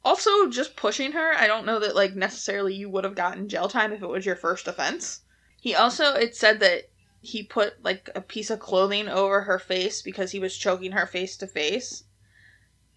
Also, 0.05 0.49
just 0.49 0.75
pushing 0.75 1.11
her, 1.11 1.33
I 1.33 1.47
don't 1.47 1.65
know 1.65 1.79
that, 1.79 1.95
like, 1.95 2.15
necessarily 2.15 2.75
you 2.75 2.89
would 2.89 3.03
have 3.03 3.15
gotten 3.15 3.49
jail 3.49 3.67
time 3.67 3.91
if 3.91 4.01
it 4.01 4.07
was 4.07 4.25
your 4.25 4.35
first 4.35 4.67
offense. 4.67 5.21
He 5.59 5.75
also, 5.75 6.13
it 6.13 6.35
said 6.35 6.59
that 6.61 6.89
he 7.21 7.43
put, 7.43 7.83
like, 7.83 8.09
a 8.15 8.21
piece 8.21 8.49
of 8.49 8.59
clothing 8.59 9.09
over 9.09 9.41
her 9.41 9.59
face 9.59 10.01
because 10.01 10.31
he 10.31 10.39
was 10.39 10.55
choking 10.55 10.91
her 10.93 11.05
face 11.05 11.35
to 11.37 11.47
face. 11.47 12.03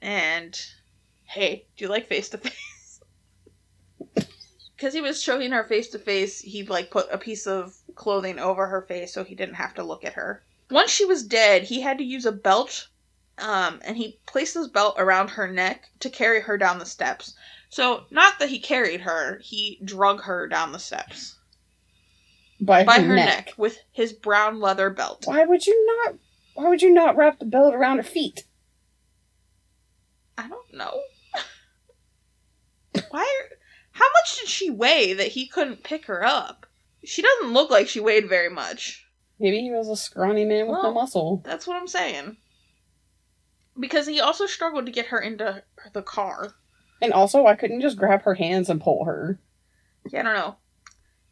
And, 0.00 0.60
hey, 1.24 1.66
do 1.76 1.84
you 1.84 1.90
like 1.90 2.06
face 2.06 2.28
to 2.30 2.38
face? 2.38 2.54
Because 4.76 4.94
he 4.94 5.00
was 5.00 5.22
choking 5.22 5.52
her 5.52 5.62
face 5.62 5.90
to 5.90 5.98
face, 6.00 6.40
he, 6.40 6.64
like, 6.64 6.90
put 6.90 7.06
a 7.12 7.16
piece 7.16 7.46
of 7.46 7.72
clothing 7.94 8.40
over 8.40 8.66
her 8.66 8.82
face 8.82 9.14
so 9.14 9.22
he 9.22 9.36
didn't 9.36 9.54
have 9.54 9.74
to 9.74 9.84
look 9.84 10.04
at 10.04 10.14
her. 10.14 10.42
Once 10.72 10.90
she 10.90 11.04
was 11.04 11.22
dead, 11.22 11.64
he 11.64 11.82
had 11.82 11.98
to 11.98 12.04
use 12.04 12.24
a 12.24 12.32
belt 12.32 12.88
um, 13.38 13.80
and 13.84 13.96
he 13.96 14.18
placed 14.26 14.54
his 14.54 14.68
belt 14.68 14.94
around 14.98 15.28
her 15.28 15.46
neck 15.46 15.90
to 16.00 16.08
carry 16.08 16.40
her 16.40 16.56
down 16.56 16.78
the 16.78 16.86
steps. 16.86 17.34
So, 17.68 18.04
not 18.10 18.38
that 18.38 18.48
he 18.48 18.58
carried 18.58 19.02
her, 19.02 19.38
he 19.42 19.78
drug 19.84 20.22
her 20.22 20.46
down 20.46 20.72
the 20.72 20.78
steps 20.78 21.36
by, 22.60 22.84
by 22.84 23.00
her, 23.00 23.08
her 23.08 23.16
neck. 23.16 23.46
neck. 23.46 23.54
with 23.58 23.78
his 23.92 24.12
brown 24.12 24.60
leather 24.60 24.88
belt. 24.88 25.24
Why 25.26 25.44
would 25.44 25.66
you 25.66 25.86
not? 25.86 26.14
Why 26.54 26.68
would 26.68 26.82
you 26.82 26.92
not 26.92 27.16
wrap 27.16 27.38
the 27.38 27.44
belt 27.44 27.74
around 27.74 27.98
her 27.98 28.02
feet? 28.02 28.44
I 30.38 30.48
don't 30.48 30.72
know. 30.74 31.00
Why? 33.10 33.42
How 33.92 34.06
much 34.20 34.38
did 34.38 34.48
she 34.48 34.70
weigh 34.70 35.12
that 35.12 35.28
he 35.28 35.46
couldn't 35.46 35.84
pick 35.84 36.06
her 36.06 36.24
up? 36.24 36.66
She 37.04 37.20
doesn't 37.20 37.52
look 37.52 37.70
like 37.70 37.88
she 37.88 38.00
weighed 38.00 38.28
very 38.28 38.48
much. 38.48 39.01
Maybe 39.42 39.60
he 39.60 39.72
was 39.72 39.88
a 39.88 39.96
scrawny 39.96 40.44
man 40.44 40.68
with 40.68 40.84
no 40.84 40.94
muscle. 40.94 41.42
That's 41.44 41.66
what 41.66 41.76
I'm 41.76 41.88
saying. 41.88 42.36
Because 43.78 44.06
he 44.06 44.20
also 44.20 44.46
struggled 44.46 44.86
to 44.86 44.92
get 44.92 45.06
her 45.06 45.18
into 45.18 45.64
the 45.92 46.02
car. 46.02 46.54
And 47.00 47.12
also, 47.12 47.46
I 47.46 47.56
couldn't 47.56 47.80
just 47.80 47.98
grab 47.98 48.22
her 48.22 48.34
hands 48.34 48.70
and 48.70 48.80
pull 48.80 49.04
her? 49.04 49.40
Yeah, 50.08 50.20
I 50.20 50.22
don't 50.22 50.34
know. 50.36 50.56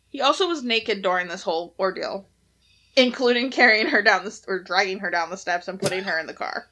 He 0.08 0.20
also 0.20 0.48
was 0.48 0.64
naked 0.64 1.02
during 1.02 1.28
this 1.28 1.44
whole 1.44 1.76
ordeal, 1.78 2.26
including 2.96 3.52
carrying 3.52 3.86
her 3.86 4.02
down 4.02 4.24
the 4.24 4.36
or 4.48 4.58
dragging 4.58 4.98
her 4.98 5.10
down 5.10 5.30
the 5.30 5.36
steps 5.36 5.68
and 5.68 5.78
putting 5.78 6.02
her 6.02 6.18
in 6.18 6.26
the 6.26 6.34
car. 6.34 6.66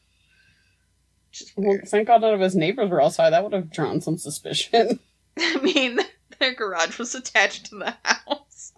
Well, 1.57 1.79
thank 1.87 2.09
God 2.09 2.23
none 2.23 2.35
of 2.35 2.41
his 2.41 2.57
neighbors 2.57 2.91
were 2.91 3.01
outside. 3.01 3.31
That 3.31 3.45
would 3.45 3.53
have 3.53 3.71
drawn 3.71 4.01
some 4.01 4.19
suspicion. 4.19 4.99
I 5.39 5.61
mean, 5.61 6.01
their 6.41 6.55
garage 6.55 6.99
was 6.99 7.15
attached 7.15 7.67
to 7.67 7.77
the 7.77 7.95
house. 8.03 8.73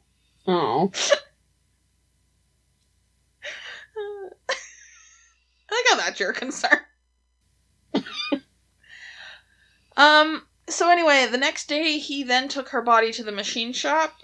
Oh, 0.46 0.92
I 5.70 5.74
like 5.74 5.84
how 5.88 5.89
that's 6.00 6.20
your 6.20 6.32
concern. 6.32 6.80
um. 9.96 10.46
So 10.68 10.88
anyway, 10.88 11.26
the 11.26 11.36
next 11.36 11.68
day 11.68 11.98
he 11.98 12.22
then 12.22 12.48
took 12.48 12.68
her 12.68 12.80
body 12.80 13.12
to 13.12 13.24
the 13.24 13.32
machine 13.32 13.72
shop 13.72 14.20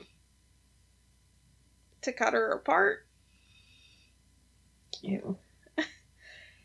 to 2.03 2.13
cut 2.13 2.35
her 2.35 2.53
apart. 2.53 3.07
ew. 5.03 5.37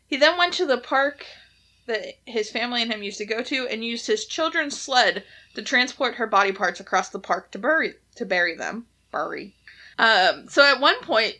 He 0.06 0.16
then 0.18 0.36
went 0.38 0.52
to 0.54 0.66
the 0.66 0.78
park 0.78 1.26
that 1.86 2.14
his 2.26 2.50
family 2.50 2.82
and 2.82 2.92
him 2.92 3.02
used 3.02 3.18
to 3.18 3.26
go 3.26 3.42
to 3.42 3.66
and 3.66 3.84
used 3.84 4.06
his 4.06 4.26
children's 4.26 4.78
sled 4.78 5.24
to 5.54 5.62
transport 5.62 6.14
her 6.14 6.26
body 6.26 6.52
parts 6.52 6.80
across 6.80 7.08
the 7.08 7.18
park 7.18 7.50
to 7.50 7.58
bury 7.58 7.94
to 8.16 8.24
bury 8.24 8.54
them. 8.54 8.86
Bury. 9.10 9.56
Um, 9.98 10.48
so 10.48 10.64
at 10.64 10.80
one 10.80 11.00
point, 11.00 11.36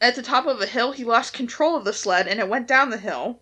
at 0.00 0.14
the 0.14 0.22
top 0.22 0.46
of 0.46 0.60
a 0.60 0.66
hill, 0.66 0.92
he 0.92 1.04
lost 1.04 1.32
control 1.32 1.76
of 1.76 1.84
the 1.84 1.92
sled 1.92 2.28
and 2.28 2.40
it 2.40 2.48
went 2.48 2.68
down 2.68 2.90
the 2.90 2.98
hill 2.98 3.40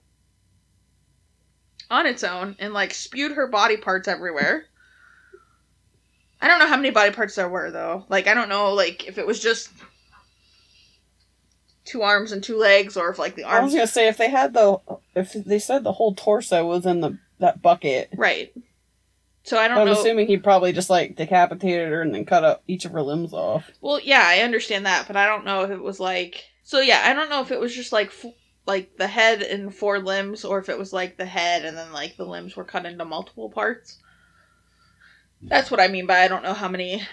on 1.91 2.07
its 2.07 2.25
own 2.25 2.57
and 2.59 2.73
like 2.73 2.95
spewed 2.95 3.33
her 3.33 3.47
body 3.47 3.77
parts 3.77 4.09
everywhere. 4.09 4.65
I 6.41 6.49
don't 6.49 6.59
know 6.59 6.67
how 6.67 6.77
many 6.77 6.91
body 6.91 7.13
parts 7.13 7.35
there 7.35 7.49
were 7.49 7.71
though. 7.71 8.05
Like 8.09 8.27
I 8.27 8.35
don't 8.35 8.49
know 8.49 8.73
like 8.73 9.07
if 9.07 9.19
it 9.19 9.27
was 9.27 9.41
just 9.41 9.71
two 11.85 12.03
arms 12.03 12.33
and 12.33 12.43
two 12.43 12.57
legs 12.59 12.97
or 12.97 13.11
if 13.11 13.19
like 13.19 13.37
the 13.37 13.45
arms 13.45 13.61
I 13.61 13.65
was 13.65 13.75
gonna 13.75 13.87
say 13.87 14.09
if 14.09 14.17
they 14.17 14.31
had 14.31 14.55
the 14.55 14.79
if 15.15 15.33
they 15.33 15.59
said 15.59 15.85
the 15.85 15.93
whole 15.93 16.15
torso 16.15 16.67
was 16.67 16.85
in 16.87 17.01
the 17.01 17.19
that 17.39 17.61
bucket, 17.61 18.09
Right. 18.17 18.53
So 19.47 19.59
I 19.59 19.69
don't 19.69 19.79
I'm 19.79 19.87
know. 19.87 19.93
assuming 19.93 20.27
he 20.27 20.39
probably 20.39 20.73
just 20.73 20.91
like 20.91 21.15
decapitated 21.15 21.89
her 21.91 22.03
and 22.03 22.13
then 22.13 22.25
cut 22.25 22.43
up 22.43 22.65
each 22.67 22.85
of 22.85 22.91
her 22.91 23.01
limbs 23.01 23.33
off. 23.33 23.71
Well, 23.81 24.01
yeah, 24.01 24.25
I 24.25 24.41
understand 24.41 24.87
that, 24.87 25.07
but 25.07 25.17
I 25.17 25.27
don't 25.27 25.45
know 25.45 25.63
if 25.63 25.71
it 25.71 25.81
was 25.81 26.01
like. 26.01 26.43
So 26.65 26.81
yeah, 26.81 27.03
I 27.05 27.13
don't 27.13 27.31
know 27.31 27.43
if 27.43 27.53
it 27.53 27.61
was 27.61 27.73
just 27.73 27.93
like 27.93 28.09
f- 28.09 28.35
like 28.67 28.97
the 28.97 29.07
head 29.07 29.43
and 29.43 29.73
four 29.73 30.01
limbs, 30.01 30.45
or 30.45 30.59
if 30.59 30.69
it 30.69 30.77
was 30.77 30.93
like 30.93 31.17
the 31.17 31.27
head 31.27 31.65
and 31.65 31.77
then 31.77 31.93
like 31.93 32.17
the 32.17 32.25
limbs 32.25 32.57
were 32.57 32.65
cut 32.65 32.87
into 32.87 33.05
multiple 33.05 33.49
parts. 33.49 33.99
That's 35.41 35.71
what 35.71 35.79
I 35.79 35.87
mean 35.87 36.07
by 36.07 36.23
I 36.23 36.29
don't 36.29 36.43
know 36.43 36.53
how 36.53 36.67
many 36.67 37.07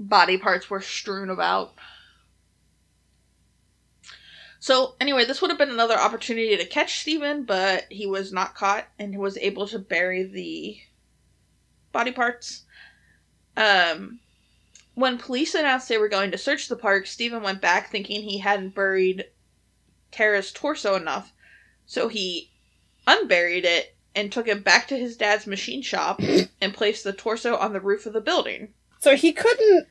body 0.00 0.38
parts 0.38 0.70
were 0.70 0.80
strewn 0.80 1.28
about. 1.28 1.74
So 4.60 4.94
anyway, 4.98 5.26
this 5.26 5.42
would 5.42 5.50
have 5.50 5.58
been 5.58 5.68
another 5.68 5.98
opportunity 5.98 6.56
to 6.56 6.64
catch 6.64 7.00
Steven, 7.00 7.44
but 7.44 7.84
he 7.90 8.06
was 8.06 8.32
not 8.32 8.54
caught 8.54 8.86
and 8.98 9.18
was 9.18 9.36
able 9.36 9.66
to 9.68 9.78
bury 9.78 10.22
the 10.22 10.78
body 11.92 12.12
parts. 12.12 12.64
Um, 13.56 14.20
when 14.94 15.18
police 15.18 15.54
announced 15.54 15.88
they 15.88 15.98
were 15.98 16.08
going 16.08 16.30
to 16.30 16.38
search 16.38 16.68
the 16.68 16.76
park, 16.76 17.06
Stephen 17.06 17.42
went 17.42 17.60
back 17.60 17.90
thinking 17.90 18.22
he 18.22 18.38
hadn't 18.38 18.74
buried 18.74 19.26
Tara's 20.10 20.52
torso 20.52 20.94
enough. 20.94 21.32
So 21.86 22.08
he 22.08 22.50
unburied 23.06 23.64
it 23.64 23.96
and 24.14 24.30
took 24.30 24.48
it 24.48 24.64
back 24.64 24.88
to 24.88 24.98
his 24.98 25.16
dad's 25.16 25.46
machine 25.46 25.82
shop 25.82 26.20
and 26.60 26.74
placed 26.74 27.04
the 27.04 27.12
torso 27.12 27.56
on 27.56 27.72
the 27.72 27.80
roof 27.80 28.06
of 28.06 28.12
the 28.12 28.20
building. 28.20 28.74
So 29.00 29.14
he 29.14 29.32
couldn't 29.32 29.86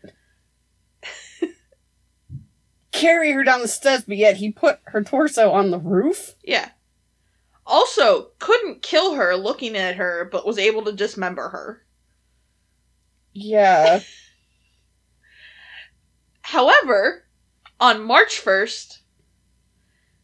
carry 2.97 3.31
her 3.31 3.43
down 3.43 3.61
the 3.61 3.67
steps, 3.67 4.03
but 4.07 4.17
yet 4.17 4.37
he 4.37 4.51
put 4.51 4.79
her 4.85 5.03
torso 5.03 5.51
on 5.51 5.71
the 5.71 5.79
roof? 5.79 6.35
Yeah. 6.43 6.71
Also, 7.65 8.31
couldn't 8.39 8.81
kill 8.81 9.15
her 9.15 9.35
looking 9.35 9.75
at 9.75 9.95
her, 9.95 10.27
but 10.31 10.45
was 10.45 10.57
able 10.57 10.83
to 10.85 10.91
dismember 10.91 11.49
her. 11.49 11.83
Yeah. 13.39 14.01
However, 16.41 17.27
on 17.79 18.01
March 18.01 18.43
1st, 18.43 19.01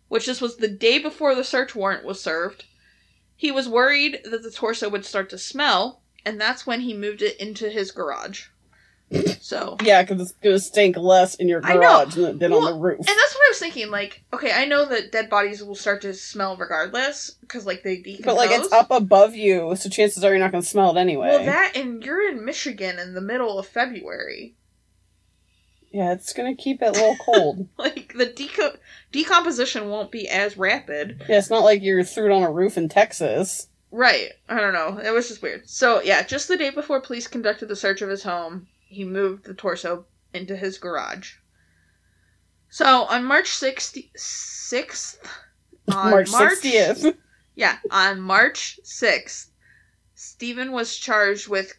which 0.07 0.25
this 0.25 0.41
was 0.41 0.57
the 0.57 0.67
day 0.67 0.97
before 0.97 1.35
the 1.35 1.43
search 1.43 1.75
warrant 1.75 2.05
was 2.05 2.19
served, 2.19 2.65
he 3.35 3.51
was 3.51 3.69
worried 3.69 4.21
that 4.23 4.41
the 4.41 4.49
torso 4.49 4.89
would 4.89 5.05
start 5.05 5.29
to 5.29 5.37
smell, 5.37 6.01
and 6.25 6.41
that's 6.41 6.65
when 6.65 6.81
he 6.81 6.95
moved 6.95 7.21
it 7.21 7.39
into 7.39 7.69
his 7.69 7.91
garage. 7.91 8.47
So, 9.41 9.77
Yeah, 9.83 10.01
because 10.03 10.21
it's 10.21 10.31
going 10.41 10.55
to 10.55 10.59
stink 10.59 10.95
less 10.97 11.35
in 11.35 11.47
your 11.47 11.61
garage 11.61 12.15
than 12.15 12.37
did 12.37 12.51
on 12.51 12.63
the 12.63 12.73
roof. 12.73 12.97
and 12.99 13.07
that's 13.07 13.33
what 13.35 13.41
I 13.45 13.49
was 13.49 13.59
thinking. 13.59 13.89
Like, 13.91 14.23
okay, 14.33 14.51
I 14.51 14.65
know 14.65 14.85
that 14.85 15.11
dead 15.11 15.29
bodies 15.29 15.63
will 15.63 15.75
start 15.75 16.01
to 16.03 16.13
smell 16.13 16.55
regardless 16.57 17.31
because, 17.41 17.65
like, 17.65 17.83
they 17.83 17.97
decompose. 17.97 18.25
But, 18.25 18.35
like, 18.35 18.51
it's 18.51 18.71
up 18.71 18.89
above 18.91 19.35
you, 19.35 19.75
so 19.75 19.89
chances 19.89 20.23
are 20.23 20.29
you're 20.31 20.39
not 20.39 20.51
going 20.51 20.63
to 20.63 20.67
smell 20.69 20.95
it 20.95 20.99
anyway. 20.99 21.27
Well, 21.29 21.45
that 21.45 21.73
and 21.75 22.03
you're 22.03 22.27
in 22.29 22.45
Michigan 22.45 22.97
in 22.99 23.13
the 23.13 23.21
middle 23.21 23.59
of 23.59 23.67
February. 23.67 24.55
yeah, 25.91 26.13
it's 26.13 26.33
going 26.33 26.55
to 26.55 26.61
keep 26.61 26.81
it 26.81 26.87
a 26.87 26.91
little 26.91 27.17
cold. 27.17 27.67
Like 27.77 28.13
the 28.17 28.25
deco- 28.25 28.77
decomposition 29.11 29.89
won't 29.89 30.11
be 30.11 30.27
as 30.29 30.57
rapid. 30.57 31.23
yeah, 31.29 31.37
it's 31.37 31.49
not 31.49 31.63
like 31.63 31.83
you're 31.83 32.03
threw 32.03 32.25
it 32.31 32.35
on 32.35 32.43
a 32.43 32.51
roof 32.51 32.77
in 32.77 32.89
Texas. 32.89 33.67
Right. 33.91 34.29
I 34.49 34.59
don't 34.59 34.73
know. 34.73 34.97
It 35.03 35.11
was 35.11 35.27
just 35.27 35.43
weird. 35.43 35.69
So, 35.69 36.01
yeah, 36.01 36.23
just 36.23 36.47
the 36.47 36.57
day 36.57 36.71
before 36.71 36.99
police 37.01 37.27
conducted 37.27 37.67
the 37.67 37.75
search 37.75 38.01
of 38.01 38.09
his 38.09 38.23
home, 38.23 38.67
he 38.93 39.03
moved 39.03 39.45
the 39.45 39.53
torso 39.53 40.05
into 40.33 40.55
his 40.55 40.77
garage. 40.77 41.35
So, 42.69 43.03
on 43.03 43.23
March 43.23 43.49
60- 43.49 44.11
6th, 44.15 45.17
on 45.91 46.11
March 46.11 46.29
60th. 46.29 47.15
Yeah, 47.55 47.77
on 47.91 48.19
March 48.19 48.79
6th, 48.83 49.49
Stephen 50.15 50.71
was 50.71 50.97
charged 50.97 51.47
with 51.47 51.73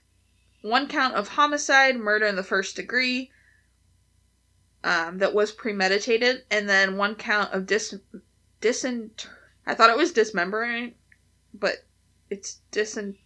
one 0.62 0.88
count 0.88 1.14
of 1.14 1.29
homicide, 1.29 1.96
murder 1.96 2.27
in 2.27 2.37
the 2.37 2.42
first 2.42 2.77
degree, 2.77 3.31
um, 4.85 5.18
that 5.18 5.35
was 5.35 5.50
premeditated, 5.50 6.44
and 6.50 6.68
then 6.68 6.96
one 6.96 7.14
count 7.14 7.53
of 7.53 7.66
dis 7.66 7.94
disint. 8.61 9.27
I 9.66 9.74
thought 9.74 9.90
it 9.90 9.96
was 9.96 10.12
dismembering, 10.12 10.94
but 11.53 11.77
it's 12.31 12.61
disint. 12.70 13.16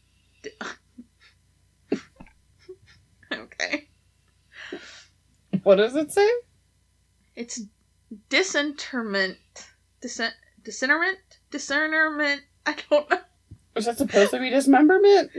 okay, 3.33 3.89
What 5.63 5.77
does 5.77 5.95
it 5.97 6.13
say? 6.13 6.29
it's 7.37 7.61
disinterment, 8.31 9.39
disin, 10.03 10.31
disinterment, 10.65 11.19
discernment. 11.51 12.43
I 12.67 12.77
don't 12.91 13.09
know. 13.11 13.19
Was 13.75 13.85
that 13.87 13.99
supposed 13.99 14.33
to 14.33 14.41
be 14.41 14.51
dismemberment? 14.51 15.31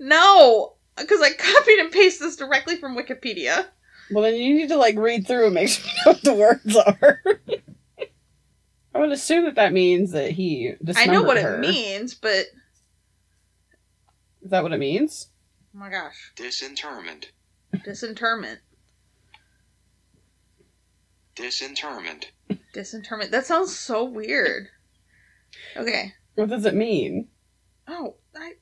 No, 0.00 0.74
because 0.96 1.20
I 1.22 1.30
copied 1.32 1.78
and 1.78 1.92
pasted 1.92 2.26
this 2.26 2.36
directly 2.36 2.76
from 2.76 2.96
Wikipedia. 2.96 3.66
Well, 4.10 4.24
then 4.24 4.34
you 4.34 4.54
need 4.54 4.68
to, 4.68 4.76
like, 4.76 4.96
read 4.96 5.26
through 5.26 5.46
and 5.46 5.54
make 5.54 5.68
sure 5.70 5.84
you 5.86 5.92
know 6.04 6.12
what 6.12 6.22
the 6.22 6.34
words 6.34 6.76
are. 6.76 7.22
I 8.94 8.98
would 8.98 9.12
assume 9.12 9.44
that 9.44 9.54
that 9.56 9.72
means 9.72 10.10
that 10.12 10.30
he 10.32 10.72
I 10.96 11.06
know 11.06 11.22
what 11.22 11.36
her. 11.36 11.56
it 11.56 11.60
means, 11.60 12.14
but 12.14 12.46
Is 14.42 14.50
that 14.50 14.62
what 14.62 14.72
it 14.72 14.78
means? 14.78 15.28
oh 15.74 15.78
my 15.78 15.90
gosh, 15.90 16.32
Disinterment. 16.36 17.30
Disinterment, 17.82 18.60
Disinterment. 21.34 22.30
disinterment. 22.72 23.30
That 23.32 23.46
sounds 23.46 23.76
so 23.76 24.04
weird. 24.04 24.68
Okay. 25.76 26.12
What 26.36 26.48
does 26.48 26.64
it 26.64 26.74
mean? 26.74 27.28
Oh, 27.88 28.16
I 28.36 28.52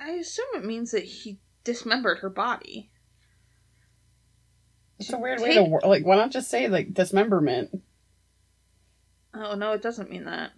I 0.00 0.10
assume 0.12 0.46
it 0.54 0.64
means 0.64 0.92
that 0.92 1.04
he 1.04 1.38
dismembered 1.64 2.18
her 2.18 2.30
body. 2.30 2.90
It's 4.98 5.12
a 5.12 5.18
weird 5.18 5.40
way 5.40 5.54
to 5.54 5.60
Take- 5.60 5.68
wor- 5.68 5.80
like. 5.84 6.04
Why 6.04 6.16
not 6.16 6.30
just 6.30 6.50
say 6.50 6.68
like 6.68 6.94
dismemberment? 6.94 7.82
Oh 9.34 9.54
no, 9.54 9.72
it 9.72 9.82
doesn't 9.82 10.10
mean 10.10 10.24
that. 10.26 10.52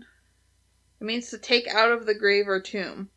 It 1.01 1.05
means 1.05 1.31
to 1.31 1.38
take 1.38 1.68
out 1.68 1.90
of 1.92 2.07
the 2.07 2.14
grave 2.14 2.48
or 2.48 2.61
tomb. 2.61 3.11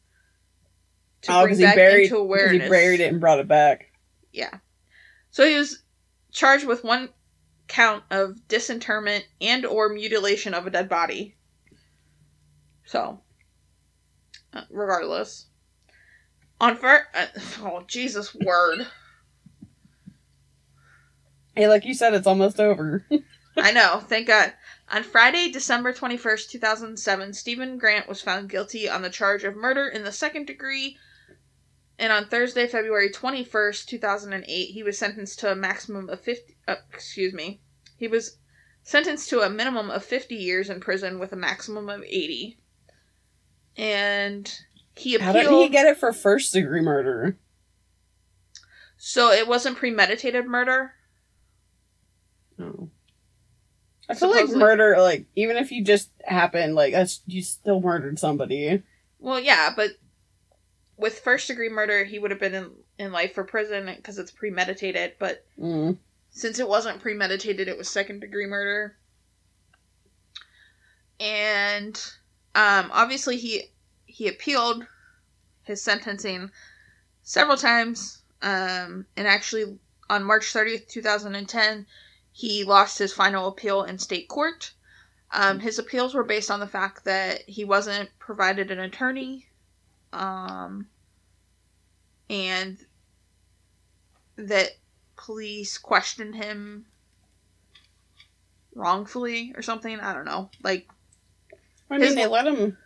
To 1.24 1.32
Oh, 1.34 1.44
bring 1.44 1.56
because 1.56 1.62
back 1.62 1.76
buried. 1.76 2.04
into 2.06 2.16
'cause 2.16 2.22
awareness. 2.22 2.64
he 2.64 2.70
buried 2.70 3.00
it 3.00 3.12
and 3.12 3.20
brought 3.22 3.40
it 3.40 3.48
back. 3.48 3.92
Yeah. 4.32 4.60
So 5.36 5.46
he 5.46 5.58
was 5.58 5.84
charged 6.32 6.66
with 6.66 6.86
one 6.86 7.10
count 7.68 8.06
of 8.10 8.48
disinterment 8.48 9.26
and 9.42 9.66
or 9.66 9.90
mutilation 9.90 10.54
of 10.54 10.66
a 10.66 10.70
dead 10.70 10.88
body. 10.88 11.36
So, 12.86 13.20
uh, 14.54 14.62
regardless, 14.70 15.48
on 16.62 16.78
fir- 16.78 17.08
uh, 17.14 17.26
oh 17.60 17.84
Jesus 17.86 18.34
word, 18.34 18.88
Hey, 21.54 21.68
like 21.68 21.84
you 21.84 21.94
said, 21.94 22.14
it's 22.14 22.28
almost 22.28 22.62
over. 22.62 23.06
I 23.58 23.74
know, 23.74 24.02
thank 24.08 24.28
God. 24.28 24.54
On 24.88 25.04
Friday, 25.04 25.52
December 25.52 25.92
twenty 25.92 26.16
first, 26.16 26.50
two 26.50 26.60
thousand 26.60 26.98
seven, 26.98 27.34
Stephen 27.34 27.78
Grant 27.78 28.08
was 28.08 28.22
found 28.22 28.50
guilty 28.50 28.88
on 28.88 29.02
the 29.02 29.10
charge 29.10 29.44
of 29.44 29.58
murder 29.58 29.86
in 29.86 30.06
the 30.06 30.14
second 30.14 30.48
degree. 30.48 30.98
And 31.98 32.12
on 32.12 32.28
Thursday, 32.28 32.68
February 32.68 33.10
21st, 33.10 33.86
2008, 33.86 34.66
he 34.66 34.84
was 34.84 34.98
sentenced 34.98 35.40
to 35.40 35.52
a 35.52 35.56
maximum 35.56 36.10
of 36.10 36.20
50 36.22 36.56
uh, 36.68 36.76
excuse 36.94 37.34
me. 37.34 37.62
He 37.98 38.08
was 38.08 38.38
sentenced 38.84 39.30
to 39.30 39.42
a 39.42 39.50
minimum 39.50 39.90
of 39.90 40.04
50 40.04 40.36
years 40.36 40.70
in 40.70 40.80
prison 40.80 41.20
with 41.20 41.32
a 41.32 41.38
maximum 41.38 41.90
of 41.90 42.04
80. 42.04 42.58
And 43.78 44.54
he 44.96 45.16
appealed. 45.16 45.36
How 45.36 45.42
did 45.42 45.52
he 45.52 45.70
get 45.70 45.88
it 45.88 45.98
for 45.98 46.12
first 46.12 46.54
degree 46.54 46.82
murder? 46.82 47.38
so 48.98 49.32
it 49.32 49.48
wasn't 49.48 49.78
premeditated 49.78 50.48
murder. 50.48 50.94
Oh. 52.60 52.90
I 54.10 54.16
feel 54.16 54.32
like 54.32 54.50
murder, 54.50 54.96
like 54.98 55.26
even 55.36 55.58
if 55.58 55.72
you 55.72 55.84
just 55.84 56.10
happened, 56.24 56.74
like 56.74 56.96
you 57.28 57.44
still 57.44 57.82
murdered 57.82 58.18
somebody. 58.18 58.82
Well, 59.20 59.40
yeah, 59.40 59.74
but 59.76 59.92
with 60.98 61.20
first 61.20 61.48
degree 61.48 61.70
murder, 61.70 62.04
he 62.04 62.20
would 62.20 62.32
have 62.32 62.40
been 62.40 62.54
in, 62.56 62.72
in 62.98 63.12
life 63.12 63.34
for 63.34 63.44
prison 63.44 63.92
because 63.96 64.18
it's 64.18 64.32
premeditated. 64.32 65.14
But 65.20 65.46
Mm. 65.60 65.98
since 66.30 66.60
it 66.60 66.68
wasn't 66.68 67.02
premeditated, 67.02 67.68
it 67.68 67.78
was 67.78 67.90
second 67.90 68.20
degree 68.22 68.46
murder. 68.46 68.98
And 71.20 71.96
um, 72.54 72.90
obviously, 72.94 73.38
he 73.38 73.72
he 74.06 74.28
appealed 74.28 74.86
his 75.64 75.82
sentencing 75.82 76.52
several 77.24 77.58
times. 77.58 78.22
Um, 78.42 79.06
and 79.18 79.28
actually, 79.28 79.80
on 80.10 80.24
March 80.24 80.54
30th, 80.54 80.88
2010, 80.88 81.86
he 82.32 82.64
lost 82.64 83.00
his 83.00 83.14
final 83.14 83.48
appeal 83.48 83.84
in 83.84 83.98
state 83.98 84.28
court. 84.28 84.74
Um, 85.32 85.60
his 85.60 85.80
appeals 85.80 86.14
were 86.14 86.24
based 86.24 86.52
on 86.52 86.60
the 86.60 86.68
fact 86.68 87.04
that 87.06 87.42
he 87.48 87.66
wasn't 87.66 88.10
provided 88.20 88.72
an 88.72 88.80
attorney, 88.80 89.48
um, 90.16 90.88
and 92.30 92.78
that 94.38 94.72
police 95.16 95.78
questioned 95.78 96.36
him 96.36 96.86
wrongfully 98.74 99.54
or 99.56 99.62
something. 99.62 100.00
I 100.00 100.14
don't 100.14 100.26
know. 100.26 100.50
Like 100.64 100.88
I 101.90 101.98
mean, 101.98 102.02
His- 102.08 102.16
they 102.16 102.28
let 102.28 102.48
him. 102.48 102.78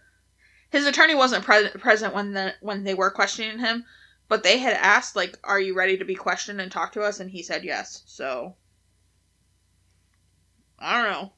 his 0.71 0.85
attorney 0.85 1.15
wasn't 1.15 1.45
pre- 1.45 1.69
present 1.69 2.13
when 2.13 2.33
the 2.33 2.55
when 2.61 2.83
they 2.83 2.93
were 2.93 3.11
questioning 3.11 3.59
him, 3.59 3.85
but 4.27 4.43
they 4.43 4.57
had 4.57 4.73
asked 4.73 5.15
like, 5.15 5.37
"Are 5.43 5.59
you 5.59 5.73
ready 5.75 5.97
to 5.97 6.05
be 6.05 6.15
questioned 6.15 6.59
and 6.61 6.71
talk 6.71 6.91
to 6.93 7.01
us?" 7.01 7.19
And 7.19 7.31
he 7.31 7.41
said 7.43 7.63
yes. 7.63 8.03
So 8.05 8.55
I 10.77 11.01
don't 11.01 11.11
know. 11.11 11.33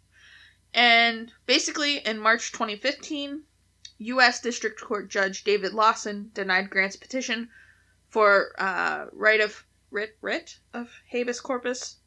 And 0.73 1.31
basically, 1.45 1.97
in 1.97 2.17
March 2.19 2.51
2015, 2.51 3.43
U.S. 4.05 4.41
District 4.41 4.81
Court 4.81 5.09
Judge 5.09 5.43
David 5.43 5.73
Lawson 5.73 6.31
denied 6.33 6.71
Grant's 6.71 6.95
petition 6.95 7.49
for 8.09 8.51
uh, 8.57 9.05
right 9.11 9.39
of 9.39 9.63
writ 9.91 10.17
writ 10.21 10.57
of 10.73 10.89
habeas 11.05 11.39
corpus. 11.39 11.97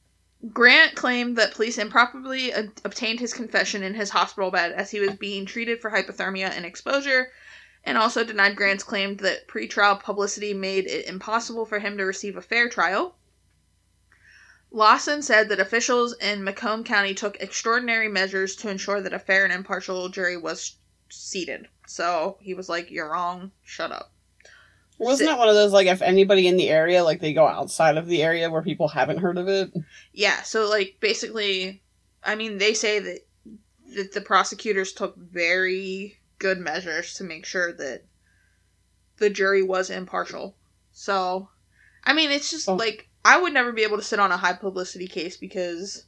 Grant 0.53 0.97
claimed 0.97 1.37
that 1.37 1.55
police 1.55 1.79
improperly 1.79 2.53
ob- 2.53 2.81
obtained 2.85 3.21
his 3.21 3.33
confession 3.33 3.85
in 3.85 3.95
his 3.95 4.11
hospital 4.11 4.51
bed 4.51 4.73
as 4.73 4.91
he 4.91 4.99
was 4.99 5.15
being 5.15 5.47
treated 5.47 5.81
for 5.81 5.93
hypothermia 5.93 6.51
and 6.51 6.67
exposure, 6.67 7.31
and 7.85 7.97
also 7.97 8.25
denied 8.25 8.57
Grant's 8.57 8.83
claim 8.83 9.19
that 9.19 9.47
pretrial 9.47 10.03
publicity 10.03 10.53
made 10.53 10.87
it 10.87 11.07
impossible 11.07 11.65
for 11.65 11.79
him 11.79 11.97
to 11.97 12.05
receive 12.05 12.37
a 12.37 12.43
fair 12.43 12.69
trial. 12.69 13.17
Lawson 14.73 15.23
said 15.23 15.49
that 15.49 15.61
officials 15.61 16.13
in 16.15 16.43
Macomb 16.43 16.83
County 16.83 17.15
took 17.15 17.41
extraordinary 17.41 18.09
measures 18.09 18.57
to 18.57 18.69
ensure 18.69 19.01
that 19.01 19.13
a 19.13 19.21
fair 19.21 19.45
and 19.45 19.53
impartial 19.53 20.09
jury 20.09 20.37
was 20.37 20.75
seated. 21.15 21.69
So 21.87 22.39
he 22.41 22.55
was 22.55 22.69
like, 22.69 22.91
"You're 22.91 23.11
wrong. 23.11 23.51
Shut 23.63 23.93
up." 23.93 24.13
Wasn't 24.99 25.29
that 25.29 25.39
one 25.39 25.49
of 25.49 25.55
those 25.55 25.73
like 25.73 25.87
if 25.89 26.03
anybody 26.03 26.47
in 26.47 26.57
the 26.57 26.71
area 26.71 27.03
like 27.03 27.21
they 27.21 27.33
go 27.33 27.47
outside 27.47 27.97
of 27.97 28.07
the 28.07 28.23
area 28.23 28.49
where 28.51 28.63
people 28.63 28.89
haven't 28.89 29.19
heard 29.19 29.39
of 29.39 29.49
it? 29.49 29.73
Yeah. 30.13 30.43
So 30.43 30.69
like 30.69 30.97
basically, 31.01 31.83
I 32.23 32.35
mean, 32.37 32.59
they 32.59 32.75
say 32.75 32.99
that 33.01 33.21
that 33.97 34.13
the 34.13 34.21
prosecutors 34.21 34.93
took 34.93 35.17
very 35.17 36.19
good 36.39 36.59
measures 36.59 37.15
to 37.15 37.25
make 37.25 37.45
sure 37.45 37.73
that 37.73 38.03
the 39.19 39.31
jury 39.31 39.63
was 39.63 39.91
impartial. 39.91 40.57
So, 40.93 41.49
I 42.05 42.13
mean, 42.13 42.31
it's 42.31 42.51
just 42.51 42.69
Oh. 42.69 42.75
like 42.75 43.09
I 43.25 43.41
would 43.41 43.53
never 43.53 43.73
be 43.73 43.83
able 43.83 43.97
to 43.97 44.03
sit 44.03 44.19
on 44.21 44.31
a 44.33 44.37
high 44.37 44.53
publicity 44.53 45.07
case 45.09 45.37
because, 45.37 46.05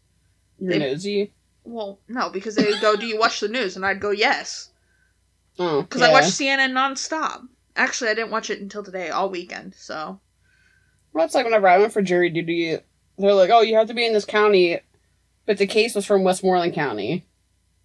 You're 0.58 0.70
They- 0.72 0.78
nosy. 0.78 1.32
well, 1.64 2.00
no, 2.08 2.28
because 2.30 2.54
they 2.54 2.64
would 2.64 2.80
go, 2.80 2.94
"Do 2.96 3.06
you 3.06 3.18
watch 3.18 3.40
the 3.40 3.48
news?" 3.48 3.74
and 3.76 3.84
I'd 3.84 4.00
go, 4.00 4.10
"Yes," 4.10 4.70
Oh, 5.58 5.82
because 5.82 6.02
I 6.02 6.12
watch 6.12 6.24
CNN 6.24 6.72
nonstop. 6.72 7.46
Actually, 7.76 8.10
I 8.10 8.14
didn't 8.14 8.30
watch 8.30 8.50
it 8.50 8.60
until 8.60 8.82
today, 8.82 9.10
all 9.10 9.30
weekend. 9.30 9.74
So, 9.74 10.20
Well, 11.12 11.24
that's 11.24 11.34
like 11.34 11.44
whenever 11.44 11.68
I 11.68 11.78
went 11.78 11.92
for 11.92 12.02
jury 12.02 12.30
duty, 12.30 12.78
they're 13.18 13.32
like, 13.34 13.50
"Oh, 13.50 13.60
you 13.62 13.76
have 13.76 13.88
to 13.88 13.94
be 13.94 14.06
in 14.06 14.12
this 14.12 14.24
county," 14.24 14.80
but 15.46 15.58
the 15.58 15.66
case 15.66 15.94
was 15.94 16.06
from 16.06 16.24
Westmoreland 16.24 16.74
County, 16.74 17.26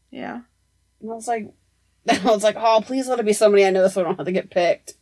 yeah. 0.10 0.42
and 1.02 1.12
I 1.12 1.14
was 1.14 1.28
like, 1.28 1.54
I 2.10 2.20
was 2.26 2.44
like, 2.44 2.56
"Oh, 2.58 2.82
please 2.86 3.08
let 3.08 3.20
it 3.20 3.26
be 3.26 3.34
somebody 3.34 3.66
I 3.66 3.70
know, 3.72 3.88
so 3.88 4.02
I 4.02 4.04
don't 4.06 4.18
have 4.18 4.26
to 4.26 4.32
get 4.32 4.50
picked." 4.50 4.96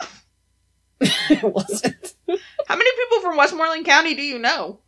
it 1.00 1.42
wasn't. 1.42 2.14
How 2.28 2.76
many 2.76 2.90
people 2.96 3.20
from 3.22 3.36
Westmoreland 3.36 3.86
County 3.86 4.14
do 4.14 4.22
you 4.22 4.38
know? 4.38 4.80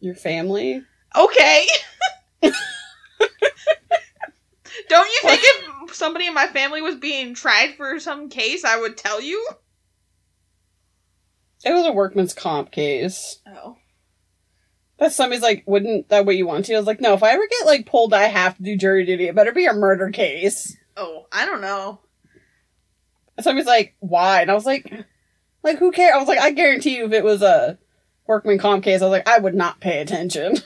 Your 0.00 0.14
family? 0.14 0.82
Okay. 1.14 1.66
Don't 4.88 5.08
you 5.08 5.20
think 5.22 5.40
if 5.42 5.94
somebody 6.06 6.28
in 6.28 6.34
my 6.34 6.46
family 6.46 6.80
was 6.80 6.94
being 6.94 7.34
tried 7.34 7.74
for 7.76 7.98
some 7.98 8.28
case, 8.28 8.64
I 8.64 8.78
would 8.78 8.96
tell 8.96 9.20
you? 9.20 9.44
It 11.64 11.72
was 11.72 11.84
a 11.84 11.90
workman's 11.90 12.32
comp 12.32 12.70
case. 12.70 13.40
Oh. 13.44 13.76
But 14.98 15.12
somebody's 15.12 15.42
like, 15.42 15.64
"Wouldn't 15.66 16.08
that 16.10 16.24
what 16.24 16.36
you 16.36 16.46
want 16.46 16.66
to?" 16.66 16.74
I 16.74 16.78
was 16.78 16.86
like, 16.86 17.00
"No. 17.00 17.14
If 17.14 17.24
I 17.24 17.32
ever 17.32 17.46
get 17.48 17.66
like 17.66 17.86
pulled, 17.86 18.14
I 18.14 18.24
have 18.24 18.56
to 18.56 18.62
do 18.62 18.76
jury 18.76 19.04
duty. 19.04 19.26
It 19.26 19.34
better 19.34 19.50
be 19.50 19.66
a 19.66 19.72
murder 19.72 20.10
case." 20.10 20.76
Oh, 20.96 21.26
I 21.32 21.44
don't 21.44 21.60
know. 21.60 22.00
Somebody's 23.40 23.66
like, 23.66 23.96
"Why?" 23.98 24.42
And 24.42 24.50
I 24.50 24.54
was 24.54 24.64
like, 24.64 24.90
"Like 25.64 25.78
who 25.78 25.90
cares?" 25.90 26.14
I 26.14 26.18
was 26.18 26.28
like, 26.28 26.38
"I 26.38 26.52
guarantee 26.52 26.96
you, 26.96 27.06
if 27.06 27.12
it 27.12 27.24
was 27.24 27.42
a 27.42 27.78
workman 28.28 28.58
comp 28.58 28.84
case, 28.84 29.02
I 29.02 29.06
was 29.06 29.10
like, 29.10 29.28
I 29.28 29.38
would 29.38 29.56
not 29.56 29.80
pay 29.80 29.98
attention." 30.00 30.58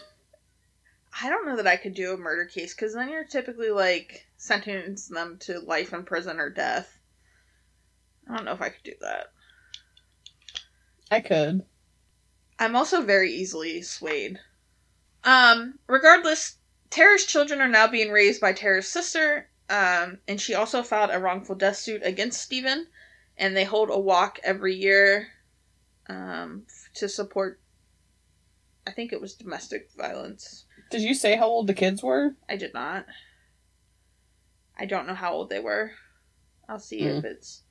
I 1.23 1.31
don't 1.31 1.47
know 1.47 1.57
that 1.57 1.67
I 1.67 1.77
could 1.77 1.95
do 1.95 2.13
a 2.13 2.19
murder 2.19 2.45
case 2.45 2.75
because 2.75 2.95
then 2.95 3.09
you're 3.09 3.25
typically 3.25 3.71
like 3.71 4.30
sentencing 4.41 5.15
them 5.15 5.37
to 5.39 5.61
life 5.61 5.93
in 5.93 6.03
prison 6.03 6.41
or 6.41 6.49
death. 6.49 6.99
I 8.29 8.35
don't 8.35 8.47
know 8.47 8.53
if 8.53 8.63
I 8.63 8.71
could 8.71 8.83
do 8.83 8.95
that. 9.03 9.27
I 11.11 11.21
could. 11.21 11.63
I'm 12.59 12.75
also 12.75 13.03
very 13.03 13.33
easily 13.33 13.83
swayed. 13.83 14.41
Um, 15.25 15.79
regardless, 15.87 16.57
Tara's 16.89 17.27
children 17.27 17.61
are 17.61 17.69
now 17.69 17.87
being 17.87 18.11
raised 18.11 18.41
by 18.41 18.55
Tara's 18.55 18.89
sister, 18.89 19.51
um, 19.69 20.19
and 20.27 20.41
she 20.41 20.55
also 20.55 20.83
filed 20.83 21.11
a 21.13 21.19
wrongful 21.19 21.55
death 21.55 21.77
suit 21.77 22.01
against 22.03 22.41
Stephen, 22.41 22.87
and 23.37 23.55
they 23.55 23.65
hold 23.65 23.91
a 23.91 23.99
walk 23.99 24.39
every 24.43 24.75
year 24.75 25.29
um, 26.09 26.65
to 26.95 27.11
support, 27.11 27.61
I 28.87 28.93
think 28.93 29.13
it 29.13 29.21
was 29.21 29.35
domestic 29.35 29.91
violence. 29.99 30.65
Did 30.91 31.03
you 31.03 31.13
say 31.13 31.37
how 31.37 31.47
old 31.47 31.67
the 31.67 31.75
kids 31.75 32.03
were? 32.03 32.35
I 32.49 32.57
did 32.57 32.73
not. 32.73 33.05
I 34.81 34.87
don't 34.87 35.07
know 35.07 35.15
how 35.15 35.35
old 35.35 35.51
they 35.51 35.61
were. 35.61 35.93
I'll 36.67 36.79
see 36.79 37.01
if 37.01 37.23
it's. 37.25 37.63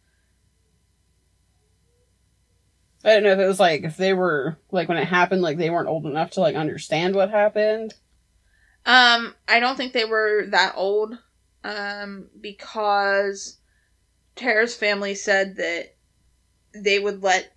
I 3.03 3.13
don't 3.13 3.23
know 3.23 3.31
if 3.31 3.39
it 3.39 3.47
was 3.47 3.59
like 3.59 3.83
if 3.83 3.97
they 3.97 4.13
were 4.13 4.59
like 4.71 4.87
when 4.87 4.97
it 4.99 5.07
happened, 5.07 5.41
like 5.41 5.57
they 5.57 5.71
weren't 5.71 5.87
old 5.87 6.05
enough 6.05 6.31
to 6.31 6.41
like 6.41 6.55
understand 6.55 7.15
what 7.15 7.31
happened. 7.31 7.95
Um, 8.85 9.33
I 9.47 9.59
don't 9.59 9.75
think 9.75 9.93
they 9.93 10.05
were 10.05 10.45
that 10.51 10.73
old. 10.75 11.17
Um, 11.63 12.27
because 12.39 13.57
Tara's 14.35 14.75
family 14.75 15.15
said 15.15 15.57
that 15.57 15.95
they 16.73 16.99
would 16.99 17.23
let 17.23 17.53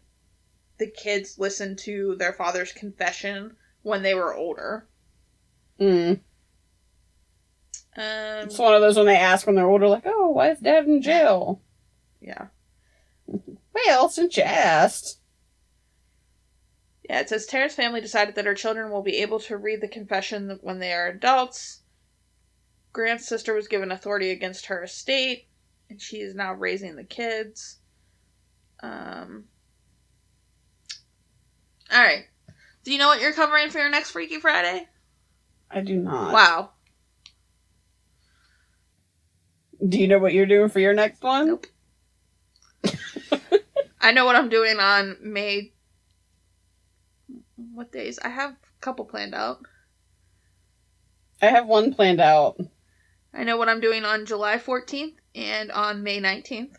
the 0.78 0.90
kids 0.90 1.38
listen 1.38 1.76
to 1.76 2.16
their 2.16 2.32
father's 2.32 2.72
confession 2.72 3.56
when 3.82 4.02
they 4.02 4.14
were 4.14 4.34
older. 4.34 4.88
Mm. 5.78 6.20
Um, 7.96 8.46
It's 8.46 8.58
one 8.58 8.74
of 8.74 8.80
those 8.80 8.96
when 8.96 9.06
they 9.06 9.18
ask 9.18 9.46
when 9.46 9.54
they're 9.56 9.68
older, 9.68 9.88
like, 9.88 10.04
"Oh, 10.06 10.30
why 10.30 10.50
is 10.50 10.60
Dad 10.60 10.86
in 10.86 11.02
jail?" 11.02 11.60
yeah. 12.20 12.46
Well, 13.74 14.08
since 14.10 14.36
you 14.36 14.42
asked. 14.42 15.18
Yeah, 17.08 17.20
it 17.20 17.28
says 17.28 17.46
Tara's 17.46 17.74
family 17.74 18.00
decided 18.00 18.34
that 18.36 18.44
her 18.46 18.54
children 18.54 18.90
will 18.90 19.02
be 19.02 19.18
able 19.18 19.40
to 19.40 19.56
read 19.56 19.80
the 19.80 19.88
confession 19.88 20.58
when 20.62 20.78
they 20.78 20.92
are 20.92 21.08
adults. 21.08 21.80
Grant's 22.92 23.26
sister 23.26 23.54
was 23.54 23.68
given 23.68 23.90
authority 23.90 24.30
against 24.30 24.66
her 24.66 24.84
estate, 24.84 25.46
and 25.90 26.00
she 26.00 26.18
is 26.18 26.34
now 26.34 26.52
raising 26.54 26.96
the 26.96 27.04
kids. 27.04 27.78
Um. 28.80 29.44
All 31.90 32.02
right. 32.02 32.26
Do 32.84 32.92
you 32.92 32.98
know 32.98 33.08
what 33.08 33.20
you're 33.20 33.32
covering 33.32 33.70
for 33.70 33.78
your 33.78 33.90
next 33.90 34.10
Freaky 34.10 34.38
Friday? 34.38 34.86
I 35.70 35.80
do 35.80 35.96
not. 35.96 36.32
Wow. 36.32 36.70
Do 39.86 39.98
you 39.98 40.06
know 40.08 40.18
what 40.18 40.32
you're 40.32 40.46
doing 40.46 40.68
for 40.68 40.78
your 40.80 40.94
next 40.94 41.22
one? 41.22 41.46
Nope. 41.48 41.66
I 44.00 44.12
know 44.12 44.24
what 44.24 44.36
I'm 44.36 44.48
doing 44.48 44.78
on 44.78 45.16
May. 45.22 45.72
What 47.56 47.92
days? 47.92 48.18
I 48.22 48.28
have 48.28 48.52
a 48.52 48.80
couple 48.80 49.04
planned 49.04 49.34
out. 49.34 49.64
I 51.40 51.46
have 51.46 51.66
one 51.66 51.94
planned 51.94 52.20
out. 52.20 52.60
I 53.34 53.44
know 53.44 53.56
what 53.56 53.68
I'm 53.68 53.80
doing 53.80 54.04
on 54.04 54.26
July 54.26 54.58
14th 54.58 55.14
and 55.34 55.72
on 55.72 56.02
May 56.02 56.20
19th. 56.20 56.74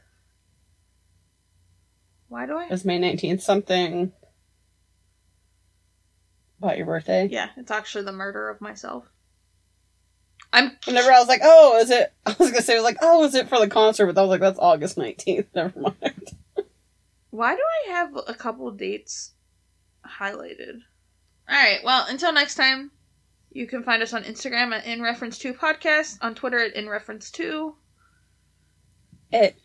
Why 2.27 2.45
do 2.45 2.57
I? 2.57 2.67
Is 2.67 2.85
May 2.85 2.99
19th 2.99 3.41
something 3.41 4.11
about 6.59 6.77
your 6.77 6.85
birthday? 6.85 7.27
Yeah, 7.31 7.49
it's 7.57 7.71
actually 7.71 8.05
the 8.05 8.11
murder 8.11 8.49
of 8.49 8.61
myself. 8.61 9.05
I'm. 10.53 10.71
Whenever 10.85 11.11
I 11.11 11.19
was 11.19 11.27
like, 11.27 11.41
oh, 11.43 11.77
is 11.79 11.89
it? 11.89 12.13
I 12.25 12.35
was 12.39 12.51
gonna 12.51 12.61
say, 12.61 12.73
I 12.73 12.77
was 12.77 12.83
like, 12.83 12.97
oh, 13.01 13.25
is 13.25 13.35
it 13.35 13.49
for 13.49 13.59
the 13.59 13.67
concert? 13.67 14.05
But 14.05 14.17
I 14.17 14.21
was 14.21 14.29
like, 14.29 14.41
that's 14.41 14.59
August 14.59 14.97
19th. 14.97 15.47
Never 15.55 15.79
mind. 15.79 16.31
Why 17.31 17.55
do 17.55 17.61
I 17.61 17.91
have 17.91 18.15
a 18.27 18.33
couple 18.33 18.71
dates 18.71 19.31
highlighted? 20.19 20.81
Alright, 21.49 21.83
well, 21.83 22.05
until 22.07 22.31
next 22.31 22.55
time, 22.55 22.91
you 23.51 23.67
can 23.67 23.83
find 23.83 24.01
us 24.01 24.13
on 24.13 24.23
Instagram 24.23 24.71
at 24.71 24.85
In 24.85 25.01
Reference 25.01 25.39
to 25.39 25.53
Podcast, 25.53 26.19
on 26.21 26.35
Twitter 26.35 26.59
at 26.59 26.75
In 26.75 26.87
Reference 26.87 27.31
to. 27.31 27.75
At 29.33 29.55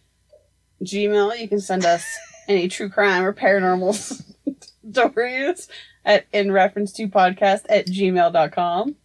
Gmail, 0.83 1.39
you 1.39 1.47
can 1.47 1.61
send 1.61 1.85
us 1.85 2.05
any 2.49 2.69
true 2.69 2.89
crime 2.89 3.23
or 3.23 3.35
paranormal 3.35 4.23
stories 4.91 5.69
at 6.05 6.27
in 6.33 6.51
reference 6.51 6.93
to 6.95 7.07
podcast 7.07 7.67
at 7.69 7.87
gmail.com. 7.87 8.97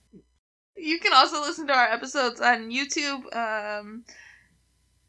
You 0.83 0.99
can 0.99 1.13
also 1.13 1.39
listen 1.39 1.67
to 1.67 1.73
our 1.73 1.85
episodes 1.85 2.41
on 2.41 2.69
YouTube 2.69 3.33
um, 3.33 4.03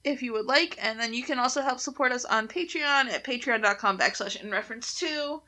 if 0.05 0.23
you 0.23 0.33
would 0.33 0.47
like, 0.47 0.79
and 0.81 1.01
then 1.01 1.13
you 1.13 1.25
can 1.25 1.41
also 1.41 1.63
help 1.63 1.81
support 1.81 2.13
us 2.13 2.25
on 2.25 2.47
Patreon 2.47 3.11
at 3.11 3.25
patreon.com 3.25 3.99
backslash 3.99 4.41
in 4.41 4.53
reference 4.53 4.95
to. 5.01 5.43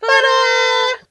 Ta-da! 0.00 1.06